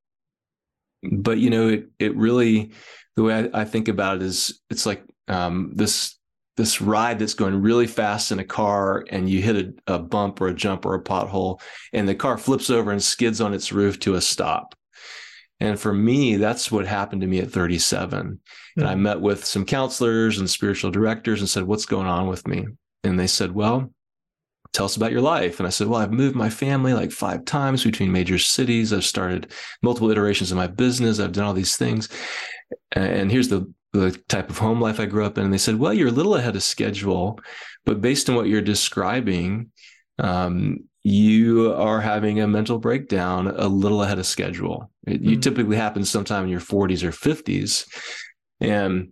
But 1.02 1.38
you 1.38 1.49
know, 1.49 1.69
it 1.69 1.88
it 1.99 2.14
really 2.16 2.73
the 3.16 3.23
way 3.23 3.50
I, 3.52 3.62
I 3.62 3.64
think 3.64 3.88
about 3.88 4.16
it 4.16 4.23
is 4.23 4.61
it's 4.69 4.85
like 4.85 5.02
um, 5.26 5.73
this 5.75 6.19
this 6.57 6.81
ride 6.81 7.19
that's 7.19 7.35
going 7.35 7.63
really 7.63 7.87
fast 7.87 8.31
in 8.31 8.39
a 8.39 8.45
car 8.45 9.05
and 9.11 9.29
you 9.29 9.41
hit 9.41 9.57
a, 9.57 9.95
a, 9.95 9.99
bump 9.99 10.41
or 10.41 10.49
a 10.49 10.55
jump 10.55 10.85
or 10.85 10.95
a 10.95 11.03
pothole 11.03 11.61
and 11.93 12.09
the 12.09 12.15
car 12.15 12.37
flips 12.37 12.69
over 12.69 12.91
and 12.91 13.03
skids 13.03 13.41
on 13.41 13.55
its 13.55 13.73
roof 13.73 13.99
to 14.01 14.15
a 14.15 14.21
stop. 14.21 14.75
And 15.61 15.79
for 15.79 15.93
me 15.93 16.37
that's 16.37 16.71
what 16.71 16.87
happened 16.87 17.23
to 17.23 17.27
me 17.27 17.39
at 17.39 17.51
37 17.51 18.27
mm-hmm. 18.27 18.81
and 18.81 18.89
i 18.89 18.95
hmm. 18.95 19.03
met 19.03 19.21
with 19.21 19.45
some 19.45 19.65
counselors 19.65 20.39
and 20.39 20.51
spiritual 20.51 20.91
directors 20.91 21.41
and 21.41 21.49
said 21.49 21.65
what's 21.65 21.87
going 21.87 22.07
on 22.07 22.27
with 22.27 22.47
me? 22.47 22.67
And 23.05 23.19
they 23.19 23.27
said 23.27 23.53
well 23.53 23.93
tell 24.73 24.87
us 24.87 24.97
about 24.97 25.13
your 25.13 25.21
life. 25.21 25.59
And 25.59 25.67
i 25.67 25.71
said 25.71 25.87
well 25.87 26.01
i've 26.01 26.13
moved 26.13 26.37
my 26.37 26.51
family 26.51 26.93
like 26.93 27.13
five 27.13 27.45
times 27.47 27.85
between 27.85 28.13
major 28.13 28.39
cities. 28.39 28.93
I've 28.93 29.05
started 29.05 29.53
multiple 29.83 30.11
iterations 30.11 30.51
of 30.51 30.59
my 30.59 30.67
business. 30.67 31.19
I've 31.19 31.33
done 31.33 31.45
all 31.45 31.55
these 31.55 31.77
things. 31.77 32.09
And 32.93 33.31
here's 33.31 33.49
the 33.49 33.73
the 33.93 34.13
type 34.29 34.51
of 34.51 34.59
home 34.59 34.81
life 34.81 34.99
I 34.99 35.07
grew 35.07 35.25
up 35.25 35.39
in. 35.39 35.45
And 35.45 35.53
they 35.53 35.59
said, 35.59 35.79
well, 35.79 35.93
you're 35.93 36.09
a 36.09 36.13
little 36.13 36.37
ahead 36.37 36.57
of 36.57 36.63
schedule, 36.63 37.39
but 37.85 38.01
based 38.01 38.29
on 38.29 38.37
what 38.37 38.47
you're 38.47 38.63
describing, 38.63 39.71
um, 40.19 40.79
you 41.05 41.75
are 41.75 42.01
having 42.01 42.41
a 42.41 42.47
mental 42.47 42.79
breakdown 42.79 43.49
a 43.49 43.67
little 43.67 44.03
ahead 44.03 44.19
of 44.19 44.27
schedule. 44.27 44.91
It 45.07 45.21
mm-hmm. 45.21 45.31
you 45.31 45.37
typically 45.39 45.77
happens 45.77 46.11
sometime 46.11 46.45
in 46.45 46.51
your 46.51 46.61
40s 46.61 47.03
or 47.03 47.11
50s. 47.11 47.87
And 48.61 49.11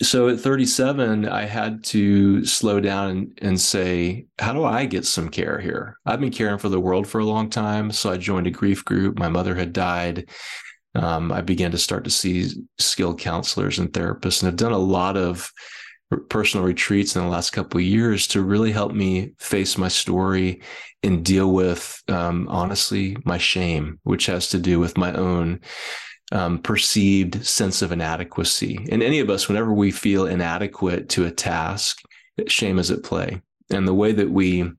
so 0.00 0.28
at 0.28 0.38
37, 0.38 1.28
I 1.28 1.44
had 1.44 1.82
to 1.84 2.44
slow 2.44 2.78
down 2.78 3.10
and, 3.10 3.38
and 3.42 3.60
say, 3.60 4.26
how 4.38 4.52
do 4.52 4.64
I 4.64 4.84
get 4.84 5.04
some 5.04 5.28
care 5.28 5.58
here? 5.58 5.98
I've 6.06 6.20
been 6.20 6.30
caring 6.30 6.58
for 6.58 6.68
the 6.68 6.80
world 6.80 7.08
for 7.08 7.18
a 7.18 7.24
long 7.24 7.50
time. 7.50 7.90
So 7.90 8.12
I 8.12 8.16
joined 8.16 8.46
a 8.46 8.52
grief 8.52 8.84
group. 8.84 9.18
My 9.18 9.28
mother 9.28 9.56
had 9.56 9.72
died 9.72 10.28
um, 10.98 11.32
I 11.32 11.40
began 11.40 11.70
to 11.70 11.78
start 11.78 12.04
to 12.04 12.10
see 12.10 12.50
skilled 12.78 13.18
counselors 13.18 13.78
and 13.78 13.92
therapists, 13.92 14.42
and 14.42 14.48
I've 14.48 14.56
done 14.56 14.72
a 14.72 14.78
lot 14.78 15.16
of 15.16 15.52
personal 16.30 16.64
retreats 16.64 17.16
in 17.16 17.22
the 17.22 17.28
last 17.28 17.50
couple 17.50 17.78
of 17.78 17.84
years 17.84 18.26
to 18.28 18.42
really 18.42 18.72
help 18.72 18.92
me 18.92 19.32
face 19.38 19.76
my 19.76 19.88
story 19.88 20.62
and 21.02 21.24
deal 21.24 21.52
with, 21.52 22.02
um, 22.08 22.48
honestly, 22.48 23.16
my 23.24 23.38
shame, 23.38 24.00
which 24.04 24.26
has 24.26 24.48
to 24.48 24.58
do 24.58 24.80
with 24.80 24.96
my 24.96 25.12
own 25.12 25.60
um, 26.32 26.58
perceived 26.58 27.46
sense 27.46 27.82
of 27.82 27.92
inadequacy. 27.92 28.86
And 28.90 29.02
any 29.02 29.20
of 29.20 29.30
us, 29.30 29.48
whenever 29.48 29.72
we 29.72 29.90
feel 29.90 30.26
inadequate 30.26 31.08
to 31.10 31.26
a 31.26 31.30
task, 31.30 32.00
shame 32.46 32.78
is 32.78 32.90
at 32.90 33.02
play. 33.02 33.40
And 33.70 33.86
the 33.86 33.94
way 33.94 34.12
that 34.12 34.30
we 34.30 34.70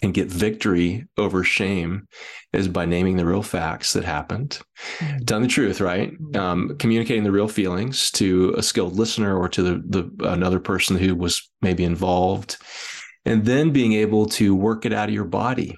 can 0.00 0.12
get 0.12 0.28
victory 0.28 1.06
over 1.16 1.42
shame 1.42 2.06
is 2.52 2.68
by 2.68 2.84
naming 2.84 3.16
the 3.16 3.24
real 3.24 3.42
facts 3.42 3.94
that 3.94 4.04
happened, 4.04 4.58
mm-hmm. 4.98 5.24
telling 5.24 5.44
the 5.44 5.48
truth, 5.48 5.80
right? 5.80 6.12
Mm-hmm. 6.12 6.36
Um, 6.36 6.76
communicating 6.78 7.24
the 7.24 7.32
real 7.32 7.48
feelings 7.48 8.10
to 8.12 8.54
a 8.56 8.62
skilled 8.62 8.96
listener 8.96 9.36
or 9.36 9.48
to 9.48 9.62
the, 9.62 9.82
the 9.86 10.28
another 10.28 10.60
person 10.60 10.98
who 10.98 11.14
was 11.14 11.50
maybe 11.62 11.84
involved, 11.84 12.58
and 13.24 13.44
then 13.44 13.70
being 13.70 13.94
able 13.94 14.26
to 14.26 14.54
work 14.54 14.84
it 14.84 14.92
out 14.92 15.08
of 15.08 15.14
your 15.14 15.24
body, 15.24 15.74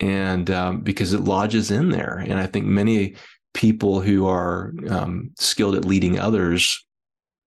and 0.00 0.50
um, 0.50 0.80
because 0.80 1.12
it 1.12 1.20
lodges 1.20 1.70
in 1.70 1.90
there. 1.90 2.18
And 2.18 2.38
I 2.40 2.46
think 2.46 2.66
many 2.66 3.14
people 3.54 4.00
who 4.00 4.26
are 4.26 4.72
um, 4.88 5.30
skilled 5.38 5.76
at 5.76 5.84
leading 5.84 6.18
others, 6.18 6.84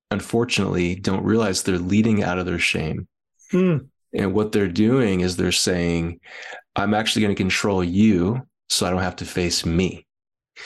unfortunately, 0.10 0.96
don't 0.96 1.24
realize 1.24 1.64
they're 1.64 1.78
leading 1.78 2.24
out 2.24 2.40
of 2.40 2.46
their 2.46 2.60
shame. 2.60 3.08
Mm. 3.52 3.88
And 4.14 4.34
what 4.34 4.52
they're 4.52 4.68
doing 4.68 5.22
is 5.22 5.36
they're 5.36 5.52
saying, 5.52 6.20
I'm 6.76 6.94
actually 6.94 7.24
going 7.24 7.36
to 7.36 7.42
control 7.42 7.84
you 7.84 8.46
so 8.70 8.86
I 8.86 8.90
don't 8.90 9.02
have 9.02 9.16
to 9.18 9.26
face 9.26 9.66
me. 9.66 10.06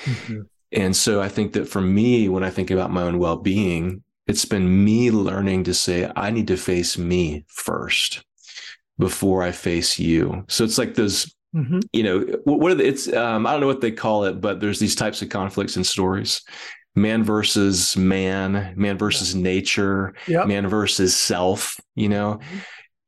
Mm-hmm. 0.03 0.41
And 0.73 0.95
so 0.95 1.21
I 1.21 1.29
think 1.29 1.53
that 1.53 1.67
for 1.67 1.81
me, 1.81 2.29
when 2.29 2.43
I 2.43 2.49
think 2.49 2.71
about 2.71 2.91
my 2.91 3.03
own 3.03 3.19
well 3.19 3.37
being, 3.37 4.03
it's 4.27 4.45
been 4.45 4.83
me 4.83 5.11
learning 5.11 5.63
to 5.65 5.73
say, 5.73 6.11
I 6.15 6.31
need 6.31 6.47
to 6.47 6.57
face 6.57 6.97
me 6.97 7.45
first 7.47 8.23
before 8.99 9.43
I 9.43 9.51
face 9.51 9.97
you. 9.97 10.43
So 10.49 10.65
it's 10.65 10.77
like 10.77 10.95
those, 10.95 11.33
mm-hmm. 11.55 11.79
you 11.93 12.03
know, 12.03 12.19
what 12.43 12.71
are 12.71 12.75
the, 12.75 12.85
it's, 12.85 13.11
um, 13.13 13.45
I 13.45 13.51
don't 13.51 13.61
know 13.61 13.67
what 13.67 13.79
they 13.79 13.91
call 13.91 14.25
it, 14.25 14.41
but 14.41 14.59
there's 14.59 14.79
these 14.79 14.95
types 14.95 15.21
of 15.21 15.29
conflicts 15.29 15.77
and 15.77 15.85
stories 15.85 16.41
man 16.95 17.23
versus 17.23 17.95
man, 17.95 18.73
man 18.75 18.97
versus 18.97 19.35
nature, 19.35 20.15
yep. 20.27 20.47
man 20.47 20.67
versus 20.67 21.15
self, 21.15 21.79
you 21.95 22.09
know. 22.09 22.39
Mm-hmm. 22.41 22.57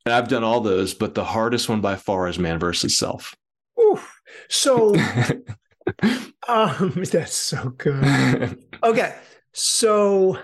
And 0.05 0.13
I've 0.13 0.27
done 0.27 0.43
all 0.43 0.61
those, 0.61 0.93
but 0.93 1.13
the 1.13 1.23
hardest 1.23 1.69
one 1.69 1.81
by 1.81 1.95
far 1.95 2.27
is 2.27 2.39
man 2.39 2.59
versus 2.59 2.97
self. 2.97 3.35
Oof. 3.79 4.21
So 4.47 4.95
um, 6.47 7.03
that's 7.11 7.35
so 7.35 7.69
good. 7.77 8.63
Okay. 8.83 9.15
So 9.53 10.37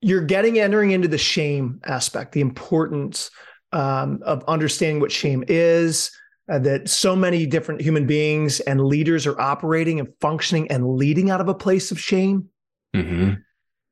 you're 0.00 0.22
getting 0.22 0.58
entering 0.58 0.92
into 0.92 1.08
the 1.08 1.18
shame 1.18 1.80
aspect, 1.84 2.32
the 2.32 2.40
importance 2.40 3.30
um, 3.72 4.20
of 4.24 4.44
understanding 4.46 5.00
what 5.00 5.12
shame 5.12 5.44
is, 5.48 6.10
uh, 6.50 6.58
that 6.60 6.88
so 6.88 7.14
many 7.14 7.46
different 7.46 7.80
human 7.80 8.06
beings 8.06 8.60
and 8.60 8.80
leaders 8.80 9.26
are 9.26 9.38
operating 9.40 9.98
and 10.00 10.08
functioning 10.20 10.70
and 10.70 10.86
leading 10.86 11.30
out 11.30 11.40
of 11.40 11.48
a 11.48 11.54
place 11.54 11.90
of 11.90 12.00
shame. 12.00 12.48
Mm-hmm. 12.94 13.34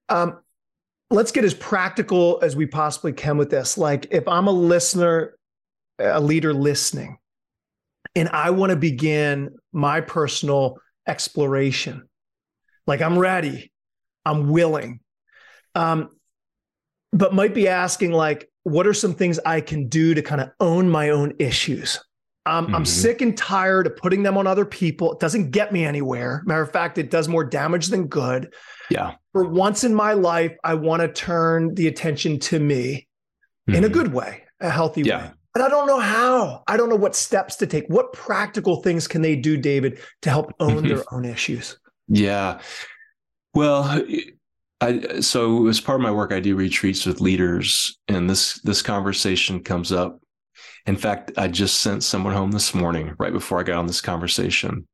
Um, 0.09 0.39
let's 1.11 1.33
get 1.33 1.45
as 1.45 1.55
practical 1.55 2.41
as 2.43 2.57
we 2.57 2.67
possibly 2.67 3.13
can 3.13 3.37
with 3.37 3.51
this. 3.51 3.79
Like, 3.79 4.09
if 4.11 4.27
I'm 4.27 4.49
a 4.49 4.53
listener, 4.53 5.37
a 5.99 6.21
leader 6.21 6.53
listening, 6.53 7.19
and 8.15 8.29
I 8.31 8.51
want 8.51 8.71
to 8.71 8.77
begin 8.77 9.57
my 9.73 10.01
personal 10.01 10.79
exploration, 11.07 12.09
like 12.87 13.03
I'm 13.03 13.19
ready, 13.19 13.73
I'm 14.25 14.51
willing, 14.51 15.01
um, 15.75 16.11
but 17.13 17.35
might 17.35 17.55
be 17.55 17.69
asking, 17.69 18.13
like, 18.13 18.49
what 18.65 18.87
are 18.87 18.95
some 18.95 19.15
things 19.15 19.39
I 19.47 19.61
can 19.61 19.89
do 19.89 20.15
to 20.15 20.23
kind 20.23 20.41
of 20.41 20.51
own 20.59 20.89
my 20.89 21.11
own 21.11 21.35
issues? 21.39 22.01
Um, 22.47 22.67
mm-hmm. 22.67 22.75
I'm 22.75 22.85
sick 22.85 23.23
and 23.23 23.37
tired 23.37 23.87
of 23.87 23.97
putting 23.97 24.23
them 24.23 24.37
on 24.37 24.47
other 24.47 24.65
people. 24.65 25.13
It 25.13 25.21
doesn't 25.21 25.51
get 25.51 25.73
me 25.73 25.85
anywhere. 25.85 26.43
Matter 26.47 26.63
of 26.63 26.73
fact, 26.73 26.99
it 26.99 27.11
does 27.11 27.29
more 27.29 27.45
damage 27.45 27.89
than 27.89 28.07
good. 28.07 28.53
Yeah. 28.91 29.15
For 29.33 29.45
once 29.45 29.85
in 29.85 29.95
my 29.95 30.13
life, 30.13 30.57
I 30.65 30.75
want 30.75 31.03
to 31.03 31.09
turn 31.09 31.75
the 31.75 31.89
attention 31.89 32.39
to 32.41 32.59
me 32.59 33.09
mm-hmm. 33.69 33.77
in 33.77 33.85
a 33.85 33.87
mm-hmm. 33.87 33.95
good 33.95 34.13
way, 34.13 34.45
a 34.61 34.71
healthy 34.71 35.03
yeah. 35.03 35.29
way. 35.29 35.33
But 35.55 35.63
I 35.63 35.69
don't 35.69 35.87
know 35.87 36.01
how. 36.01 36.63
I 36.67 36.77
don't 36.77 36.91
know 36.91 36.97
what 36.97 37.17
steps 37.17 37.57
to 37.57 37.67
take. 37.67 37.87
What 37.89 38.13
practical 38.13 38.83
things 38.83 39.09
can 39.09 39.23
they 39.23 39.37
do, 39.37 39.57
David, 39.57 40.01
to 40.23 40.31
help 40.31 40.53
own 40.61 40.87
their 40.87 41.03
own 41.13 41.25
issues? 41.25 41.79
Yeah. 42.09 42.61
Well, 43.55 44.05
I 44.83 45.21
so 45.21 45.67
as 45.67 45.81
part 45.81 45.99
of 45.99 46.03
my 46.03 46.11
work, 46.11 46.31
I 46.31 46.41
do 46.41 46.57
retreats 46.57 47.07
with 47.07 47.23
leaders, 47.23 47.99
and 48.07 48.29
this 48.29 48.61
this 48.61 48.83
conversation 48.83 49.63
comes 49.63 49.93
up 49.93 50.21
in 50.87 50.97
fact, 50.97 51.33
I 51.37 51.49
just 51.49 51.81
sent 51.81 52.05
someone 52.05 52.33
home 52.33 52.53
this 52.53 52.73
morning 52.73 53.15
right 53.19 53.33
before 53.33 53.59
I 53.59 53.65
got 53.65 53.79
on 53.79 53.87
this 53.87 54.01
conversation. 54.01 54.87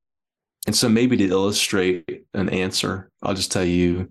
And 0.66 0.76
so 0.76 0.88
maybe 0.88 1.16
to 1.16 1.28
illustrate 1.28 2.24
an 2.34 2.48
answer, 2.48 3.10
I'll 3.22 3.34
just 3.34 3.50
tell 3.50 3.64
you 3.64 4.10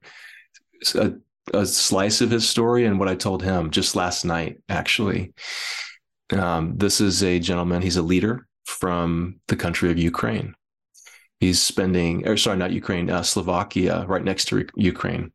a, 0.96 1.14
a 1.54 1.66
slice 1.66 2.22
of 2.22 2.32
his 2.32 2.48
story 2.48 2.86
and 2.86 3.00
what 3.00 3.08
I 3.08 3.16
told 3.16 3.42
him 3.42 3.72
just 3.72 3.96
last 3.96 4.26
night, 4.26 4.58
actually. 4.68 5.34
Um, 6.32 6.78
this 6.78 7.02
is 7.02 7.24
a 7.24 7.40
gentleman, 7.40 7.82
he's 7.82 7.98
a 7.98 8.02
leader 8.02 8.48
from 8.66 9.40
the 9.48 9.56
country 9.56 9.92
of 9.92 9.98
Ukraine. 9.98 10.56
He's 11.40 11.62
spending, 11.62 12.28
or 12.28 12.38
sorry, 12.38 12.58
not 12.58 12.72
Ukraine, 12.72 13.10
uh, 13.10 13.24
Slovakia, 13.24 14.06
right 14.08 14.24
next 14.24 14.46
to 14.46 14.66
Ukraine. 14.76 15.32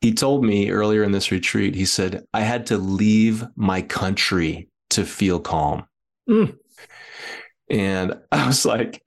He 0.00 0.12
told 0.12 0.44
me 0.44 0.70
earlier 0.70 1.02
in 1.02 1.12
this 1.12 1.30
retreat, 1.30 1.74
he 1.74 1.84
said, 1.84 2.24
I 2.32 2.40
had 2.40 2.66
to 2.66 2.78
leave 2.78 3.44
my 3.56 3.82
country 3.82 4.68
to 4.90 5.04
feel 5.04 5.40
calm. 5.40 5.86
Mm. 6.28 6.56
And 7.70 8.18
I 8.32 8.46
was 8.46 8.64
like, 8.64 9.02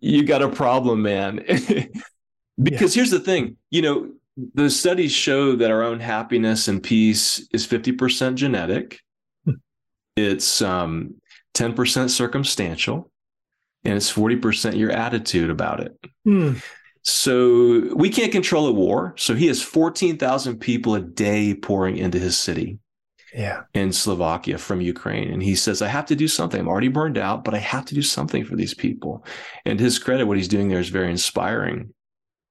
you 0.00 0.24
got 0.24 0.42
a 0.42 0.48
problem, 0.48 1.02
man. 1.02 1.36
because 2.62 2.96
yeah. 2.96 3.00
here's 3.00 3.10
the 3.10 3.20
thing 3.20 3.56
you 3.70 3.82
know, 3.82 4.12
the 4.54 4.70
studies 4.70 5.12
show 5.12 5.56
that 5.56 5.70
our 5.70 5.82
own 5.82 6.00
happiness 6.00 6.68
and 6.68 6.82
peace 6.82 7.46
is 7.52 7.66
50% 7.66 8.34
genetic, 8.34 9.00
hmm. 9.44 9.52
it's 10.14 10.60
um, 10.60 11.14
10% 11.54 12.10
circumstantial, 12.10 13.10
and 13.84 13.94
it's 13.94 14.12
40% 14.12 14.76
your 14.76 14.90
attitude 14.90 15.48
about 15.48 15.80
it. 15.80 15.98
Mm. 16.26 16.62
So 17.02 17.94
we 17.94 18.10
can't 18.10 18.32
control 18.32 18.66
a 18.66 18.72
war. 18.72 19.14
So 19.16 19.34
he 19.34 19.46
has 19.46 19.62
14,000 19.62 20.58
people 20.58 20.96
a 20.96 21.00
day 21.00 21.54
pouring 21.54 21.96
into 21.96 22.18
his 22.18 22.36
city 22.36 22.78
yeah. 23.36 23.64
in 23.74 23.92
Slovakia 23.92 24.56
from 24.56 24.80
Ukraine. 24.80 25.30
And 25.30 25.42
he 25.42 25.54
says, 25.54 25.82
I 25.82 25.88
have 25.88 26.06
to 26.06 26.16
do 26.16 26.26
something. 26.26 26.58
I'm 26.58 26.68
already 26.68 26.88
burned 26.88 27.18
out, 27.18 27.44
but 27.44 27.54
I 27.54 27.58
have 27.58 27.84
to 27.86 27.94
do 27.94 28.02
something 28.02 28.44
for 28.44 28.56
these 28.56 28.72
people. 28.72 29.24
And 29.66 29.78
his 29.78 29.98
credit, 29.98 30.24
what 30.24 30.38
he's 30.38 30.48
doing 30.48 30.68
there 30.68 30.80
is 30.80 30.88
very 30.88 31.10
inspiring. 31.10 31.92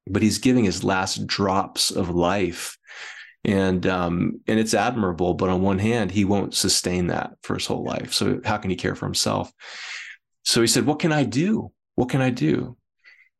But 0.07 0.21
he's 0.21 0.37
giving 0.37 0.63
his 0.63 0.83
last 0.83 1.25
drops 1.25 1.89
of 1.89 2.11
life. 2.11 2.77
And 3.43 3.85
um, 3.85 4.41
and 4.47 4.59
it's 4.59 4.73
admirable, 4.73 5.35
but 5.35 5.49
on 5.49 5.61
one 5.61 5.77
hand, 5.77 6.09
he 6.11 6.25
won't 6.25 6.55
sustain 6.55 7.07
that 7.07 7.31
for 7.43 7.55
his 7.55 7.67
whole 7.67 7.83
life. 7.83 8.11
So 8.13 8.39
how 8.43 8.57
can 8.57 8.71
he 8.71 8.75
care 8.75 8.95
for 8.95 9.05
himself? 9.05 9.51
So 10.43 10.61
he 10.61 10.67
said, 10.67 10.87
What 10.87 10.97
can 10.97 11.11
I 11.11 11.23
do? 11.23 11.71
What 11.93 12.09
can 12.09 12.21
I 12.21 12.31
do? 12.31 12.75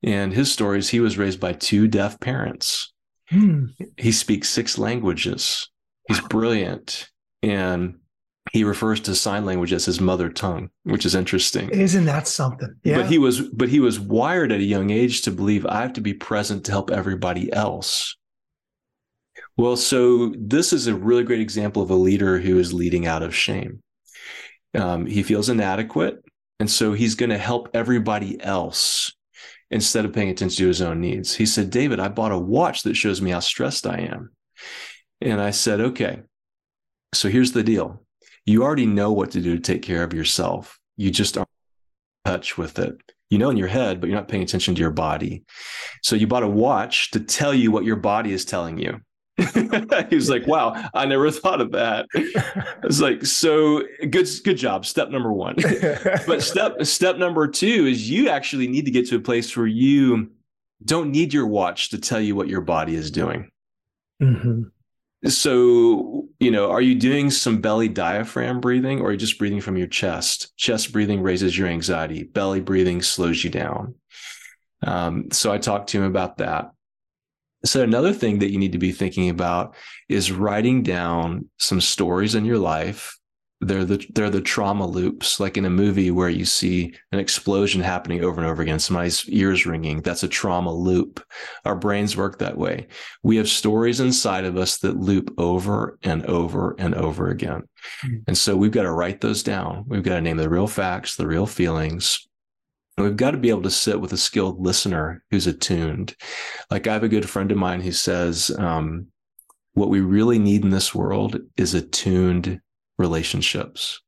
And 0.03 0.31
his 0.31 0.51
story 0.51 0.77
is 0.77 0.89
he 0.89 0.99
was 0.99 1.17
raised 1.17 1.39
by 1.39 1.53
two 1.53 1.87
deaf 1.87 2.19
parents. 2.19 2.93
Hmm. 3.29 3.67
He 3.97 4.11
speaks 4.11 4.49
six 4.49 4.77
languages. 4.77 5.71
He's 6.07 6.21
brilliant 6.21 7.09
and 7.45 7.95
he 8.51 8.63
refers 8.63 8.99
to 9.01 9.15
sign 9.15 9.45
language 9.45 9.73
as 9.73 9.85
his 9.85 9.99
mother 9.99 10.29
tongue, 10.29 10.69
which 10.83 11.05
is 11.05 11.15
interesting. 11.15 11.69
Isn't 11.69 12.05
that 12.05 12.27
something? 12.27 12.75
Yeah. 12.83 12.97
But 12.97 13.07
he 13.07 13.17
was 13.17 13.41
but 13.41 13.69
he 13.69 13.79
was 13.79 13.99
wired 13.99 14.51
at 14.51 14.59
a 14.59 14.63
young 14.63 14.89
age 14.89 15.21
to 15.23 15.31
believe 15.31 15.65
I 15.65 15.81
have 15.81 15.93
to 15.93 16.01
be 16.01 16.13
present 16.13 16.65
to 16.65 16.71
help 16.71 16.91
everybody 16.91 17.51
else. 17.53 18.15
Well, 19.57 19.77
so 19.77 20.33
this 20.37 20.73
is 20.73 20.87
a 20.87 20.95
really 20.95 21.23
great 21.23 21.39
example 21.39 21.81
of 21.81 21.89
a 21.89 21.95
leader 21.95 22.39
who 22.39 22.59
is 22.59 22.73
leading 22.73 23.07
out 23.07 23.23
of 23.23 23.33
shame. 23.33 23.81
Um, 24.73 25.05
he 25.05 25.23
feels 25.23 25.47
inadequate, 25.47 26.21
and 26.59 26.69
so 26.69 26.91
he's 26.91 27.15
going 27.15 27.29
to 27.29 27.37
help 27.37 27.69
everybody 27.73 28.41
else 28.43 29.13
instead 29.71 30.03
of 30.03 30.13
paying 30.13 30.29
attention 30.29 30.63
to 30.63 30.67
his 30.67 30.81
own 30.81 30.99
needs. 30.99 31.35
He 31.35 31.45
said, 31.45 31.69
"David, 31.69 31.99
I 31.99 32.09
bought 32.09 32.33
a 32.33 32.37
watch 32.37 32.83
that 32.83 32.95
shows 32.95 33.21
me 33.21 33.31
how 33.31 33.39
stressed 33.39 33.87
I 33.87 33.99
am," 33.99 34.31
and 35.21 35.41
I 35.41 35.51
said, 35.51 35.79
"Okay." 35.79 36.19
So 37.15 37.29
here's 37.29 37.51
the 37.51 37.63
deal 37.63 38.01
you 38.45 38.63
already 38.63 38.85
know 38.85 39.11
what 39.11 39.31
to 39.31 39.41
do 39.41 39.55
to 39.55 39.61
take 39.61 39.81
care 39.81 40.03
of 40.03 40.13
yourself. 40.13 40.79
You 40.97 41.09
just 41.11 41.37
aren't 41.37 41.49
in 42.25 42.31
touch 42.31 42.57
with 42.57 42.77
it. 42.79 42.95
You 43.29 43.39
know 43.39 43.49
in 43.49 43.57
your 43.57 43.67
head, 43.67 43.99
but 43.99 44.07
you're 44.07 44.17
not 44.17 44.27
paying 44.27 44.43
attention 44.43 44.75
to 44.75 44.81
your 44.81 44.91
body. 44.91 45.43
So 46.03 46.15
you 46.15 46.27
bought 46.27 46.43
a 46.43 46.47
watch 46.47 47.11
to 47.11 47.19
tell 47.19 47.53
you 47.53 47.71
what 47.71 47.83
your 47.83 47.95
body 47.95 48.31
is 48.31 48.45
telling 48.45 48.77
you. 48.77 49.01
he 49.37 50.15
was 50.15 50.29
like, 50.29 50.47
"Wow, 50.47 50.89
I 50.93 51.05
never 51.05 51.29
thought 51.31 51.59
of 51.59 51.71
that." 51.71 52.07
It's 52.83 53.01
like, 53.01 53.25
so 53.25 53.81
good, 54.11 54.27
good 54.43 54.57
job. 54.57 54.85
Step 54.85 55.09
number 55.09 55.33
one. 55.33 55.55
but 56.27 56.43
step 56.43 56.85
step 56.85 57.17
number 57.17 57.47
two 57.47 57.87
is 57.87 58.07
you 58.07 58.29
actually 58.29 58.67
need 58.67 58.85
to 58.85 58.91
get 58.91 59.07
to 59.09 59.15
a 59.15 59.19
place 59.19 59.57
where 59.57 59.65
you 59.65 60.31
don't 60.83 61.11
need 61.11 61.33
your 61.33 61.47
watch 61.47 61.89
to 61.89 61.97
tell 61.97 62.21
you 62.21 62.35
what 62.35 62.47
your 62.47 62.61
body 62.61 62.95
is 62.95 63.09
doing. 63.09 63.49
Mm-hmm. 64.21 64.63
So, 65.27 66.27
you 66.39 66.51
know, 66.51 66.69
are 66.69 66.81
you 66.81 66.93
doing 66.93 67.31
some 67.31 67.59
belly 67.59 67.87
diaphragm 67.87 68.61
breathing 68.61 69.01
or 69.01 69.07
are 69.07 69.11
you 69.11 69.17
just 69.17 69.39
breathing 69.39 69.61
from 69.61 69.75
your 69.75 69.87
chest? 69.87 70.55
Chest 70.55 70.91
breathing 70.91 71.21
raises 71.21 71.57
your 71.57 71.67
anxiety, 71.67 72.23
belly 72.23 72.61
breathing 72.61 73.01
slows 73.01 73.43
you 73.43 73.49
down. 73.49 73.95
Um, 74.83 75.31
so 75.31 75.51
I 75.51 75.57
talked 75.57 75.89
to 75.89 75.97
him 75.97 76.03
about 76.03 76.37
that. 76.37 76.71
So, 77.63 77.81
another 77.81 78.13
thing 78.13 78.39
that 78.39 78.51
you 78.51 78.59
need 78.59 78.73
to 78.73 78.77
be 78.77 78.91
thinking 78.91 79.29
about 79.29 79.75
is 80.07 80.31
writing 80.31 80.83
down 80.83 81.49
some 81.57 81.81
stories 81.81 82.35
in 82.35 82.45
your 82.45 82.59
life 82.59 83.17
they're 83.61 83.85
the 83.85 84.05
they're 84.13 84.29
the 84.29 84.41
trauma 84.41 84.85
loops 84.85 85.39
like 85.39 85.55
in 85.55 85.65
a 85.65 85.69
movie 85.69 86.11
where 86.11 86.29
you 86.29 86.43
see 86.43 86.93
an 87.13 87.19
explosion 87.19 87.81
happening 87.81 88.23
over 88.23 88.41
and 88.41 88.49
over 88.49 88.61
again 88.61 88.79
somebody's 88.79 89.27
ears 89.29 89.65
ringing 89.65 90.01
that's 90.01 90.23
a 90.23 90.27
trauma 90.27 90.73
loop. 90.73 91.23
Our 91.63 91.75
brains 91.75 92.17
work 92.17 92.39
that 92.39 92.57
way. 92.57 92.87
We 93.23 93.37
have 93.37 93.47
stories 93.47 94.01
inside 94.01 94.43
of 94.43 94.57
us 94.57 94.77
that 94.79 94.97
loop 94.97 95.33
over 95.37 95.97
and 96.03 96.25
over 96.25 96.75
and 96.77 96.93
over 96.95 97.29
again. 97.29 97.63
Mm-hmm. 98.03 98.15
and 98.27 98.37
so 98.37 98.55
we've 98.55 98.71
got 98.71 98.83
to 98.83 98.91
write 98.91 99.21
those 99.21 99.43
down. 99.43 99.85
We've 99.87 100.03
got 100.03 100.15
to 100.15 100.21
name 100.21 100.37
the 100.37 100.49
real 100.49 100.67
facts 100.67 101.15
the 101.15 101.27
real 101.27 101.45
feelings. 101.45 102.27
And 102.97 103.05
we've 103.05 103.17
got 103.17 103.31
to 103.31 103.37
be 103.37 103.49
able 103.49 103.63
to 103.63 103.71
sit 103.71 103.99
with 103.99 104.13
a 104.13 104.17
skilled 104.17 104.61
listener 104.61 105.23
who's 105.29 105.47
attuned. 105.47 106.15
Like 106.71 106.87
i 106.87 106.93
have 106.93 107.03
a 107.03 107.09
good 107.09 107.29
friend 107.29 107.51
of 107.51 107.57
mine 107.57 107.81
who 107.81 107.91
says 107.91 108.51
um, 108.57 109.07
what 109.73 109.89
we 109.89 110.01
really 110.01 110.39
need 110.39 110.63
in 110.63 110.71
this 110.71 110.95
world 110.95 111.37
is 111.57 111.73
attuned 111.73 112.59
relationships. 112.97 114.01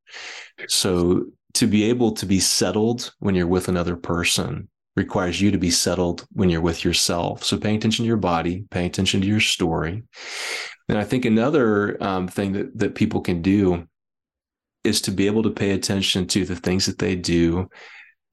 So 0.68 1.26
to 1.54 1.68
be 1.68 1.86
able 1.86 2.12
to 2.14 2.26
be 2.26 2.40
settled 2.40 3.14
when 3.20 3.36
you're 3.36 3.48
with 3.48 3.68
another 3.68 3.96
person 3.96 4.70
requires 4.96 5.40
you 5.40 5.52
to 5.52 5.58
be 5.58 5.70
settled 5.70 6.26
when 6.32 6.50
you're 6.50 6.62
with 6.62 6.84
yourself. 6.84 7.44
So 7.44 7.58
paying 7.58 7.78
attention 7.78 8.04
to 8.04 8.08
your 8.08 8.18
body, 8.18 8.66
paying 8.72 8.88
attention 8.88 9.22
to 9.22 9.28
your 9.28 9.40
story. 9.40 10.04
And 10.90 10.98
I 10.98 11.04
think 11.04 11.26
another 11.26 12.02
um, 12.04 12.28
thing 12.28 12.54
that, 12.54 12.78
that 12.78 12.96
people 12.96 13.22
can 13.22 13.42
do 13.42 13.88
is 14.84 15.02
to 15.02 15.12
be 15.12 15.28
able 15.28 15.44
to 15.44 15.52
pay 15.52 15.72
attention 15.72 16.28
to 16.28 16.46
the 16.46 16.56
things 16.56 16.86
that 16.86 16.98
they 16.98 17.16
do 17.16 17.70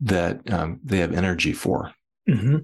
that 0.01 0.51
um, 0.53 0.81
they 0.85 0.99
have 0.99 1.13
energy 1.13 1.53
for. 1.53 1.93
Mm-hmm. 2.29 2.59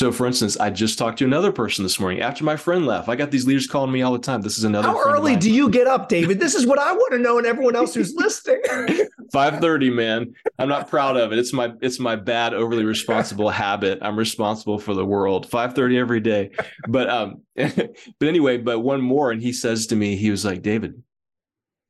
So, 0.00 0.10
for 0.10 0.26
instance, 0.26 0.56
I 0.56 0.70
just 0.70 0.98
talked 0.98 1.18
to 1.18 1.26
another 1.26 1.52
person 1.52 1.82
this 1.82 2.00
morning 2.00 2.22
after 2.22 2.42
my 2.42 2.56
friend 2.56 2.86
left. 2.86 3.10
I 3.10 3.16
got 3.16 3.30
these 3.30 3.46
leaders 3.46 3.66
calling 3.66 3.92
me 3.92 4.00
all 4.00 4.14
the 4.14 4.18
time. 4.18 4.40
This 4.40 4.56
is 4.56 4.64
another. 4.64 4.88
How 4.88 4.98
early 4.98 5.36
do 5.36 5.52
you 5.52 5.68
get 5.68 5.86
up, 5.86 6.08
David? 6.08 6.40
This 6.40 6.54
is 6.54 6.66
what 6.66 6.78
I 6.78 6.94
want 6.94 7.12
to 7.12 7.18
know, 7.18 7.36
and 7.36 7.46
everyone 7.46 7.76
else 7.76 7.92
who's 7.92 8.14
listening. 8.14 8.62
Five 9.30 9.60
thirty, 9.60 9.90
man. 9.90 10.32
I'm 10.58 10.70
not 10.70 10.88
proud 10.88 11.18
of 11.18 11.34
it. 11.34 11.38
It's 11.38 11.52
my 11.52 11.74
it's 11.82 12.00
my 12.00 12.16
bad, 12.16 12.54
overly 12.54 12.82
responsible 12.82 13.50
habit. 13.50 13.98
I'm 14.00 14.18
responsible 14.18 14.78
for 14.78 14.94
the 14.94 15.04
world. 15.04 15.50
Five 15.50 15.74
thirty 15.74 15.98
every 15.98 16.20
day. 16.20 16.52
But 16.88 17.10
um, 17.10 17.42
but 17.54 17.92
anyway, 18.22 18.56
but 18.56 18.80
one 18.80 19.02
more, 19.02 19.30
and 19.30 19.42
he 19.42 19.52
says 19.52 19.88
to 19.88 19.96
me, 19.96 20.16
he 20.16 20.30
was 20.30 20.46
like, 20.46 20.62
David. 20.62 21.02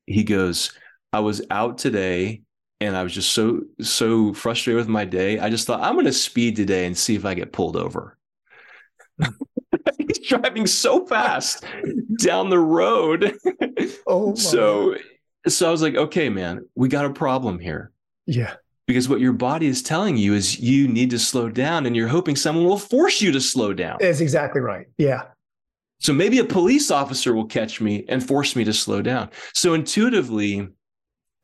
He 0.07 0.25
goes, 0.25 0.73
I 1.13 1.21
was 1.21 1.43
out 1.49 1.79
today 1.79 2.43
and 2.81 2.97
I 2.97 3.03
was 3.03 3.13
just 3.13 3.31
so 3.31 3.63
so 3.81 4.33
frustrated 4.33 4.79
with 4.79 4.89
my 4.89 5.05
day. 5.05 5.39
I 5.39 5.51
just 5.51 5.67
thought 5.67 5.83
I'm 5.83 5.95
going 5.95 6.07
to 6.07 6.13
speed 6.13 6.57
today 6.57 6.87
and 6.87 6.97
see 6.97 7.15
if 7.15 7.25
I 7.25 7.35
get 7.35 7.53
pulled 7.53 7.77
over. 7.77 8.17
He's 9.99 10.27
driving 10.27 10.67
so 10.67 11.07
fast 11.07 11.65
down 12.23 12.51
the 12.51 12.59
road. 12.59 13.37
Oh, 14.07 14.35
so 14.35 14.97
so 15.47 15.69
I 15.69 15.71
was 15.71 15.83
like, 15.83 15.95
okay, 15.95 16.29
man, 16.29 16.67
we 16.75 16.89
got 16.89 17.05
a 17.05 17.11
problem 17.11 17.59
here. 17.59 17.93
Yeah. 18.27 18.55
Because 18.87 19.09
what 19.09 19.21
your 19.21 19.33
body 19.33 19.67
is 19.67 19.83
telling 19.83 20.17
you 20.17 20.35
is 20.35 20.59
you 20.59 20.89
need 20.89 21.11
to 21.11 21.19
slow 21.19 21.49
down, 21.49 21.87
and 21.87 21.95
you're 21.95 22.09
hoping 22.09 22.35
someone 22.35 22.65
will 22.65 22.79
force 22.79 23.21
you 23.21 23.31
to 23.33 23.41
slow 23.41 23.73
down. 23.73 23.99
That's 24.01 24.21
exactly 24.21 24.61
right. 24.61 24.87
Yeah. 24.99 25.27
So 26.01 26.13
maybe 26.13 26.39
a 26.39 26.45
police 26.45 26.91
officer 26.91 27.35
will 27.35 27.47
catch 27.47 27.81
me 27.81 28.05
and 28.09 28.27
force 28.27 28.57
me 28.57 28.65
to 28.65 28.73
slow 28.73 29.01
down. 29.01 29.31
So 29.55 29.75
intuitively, 29.75 30.69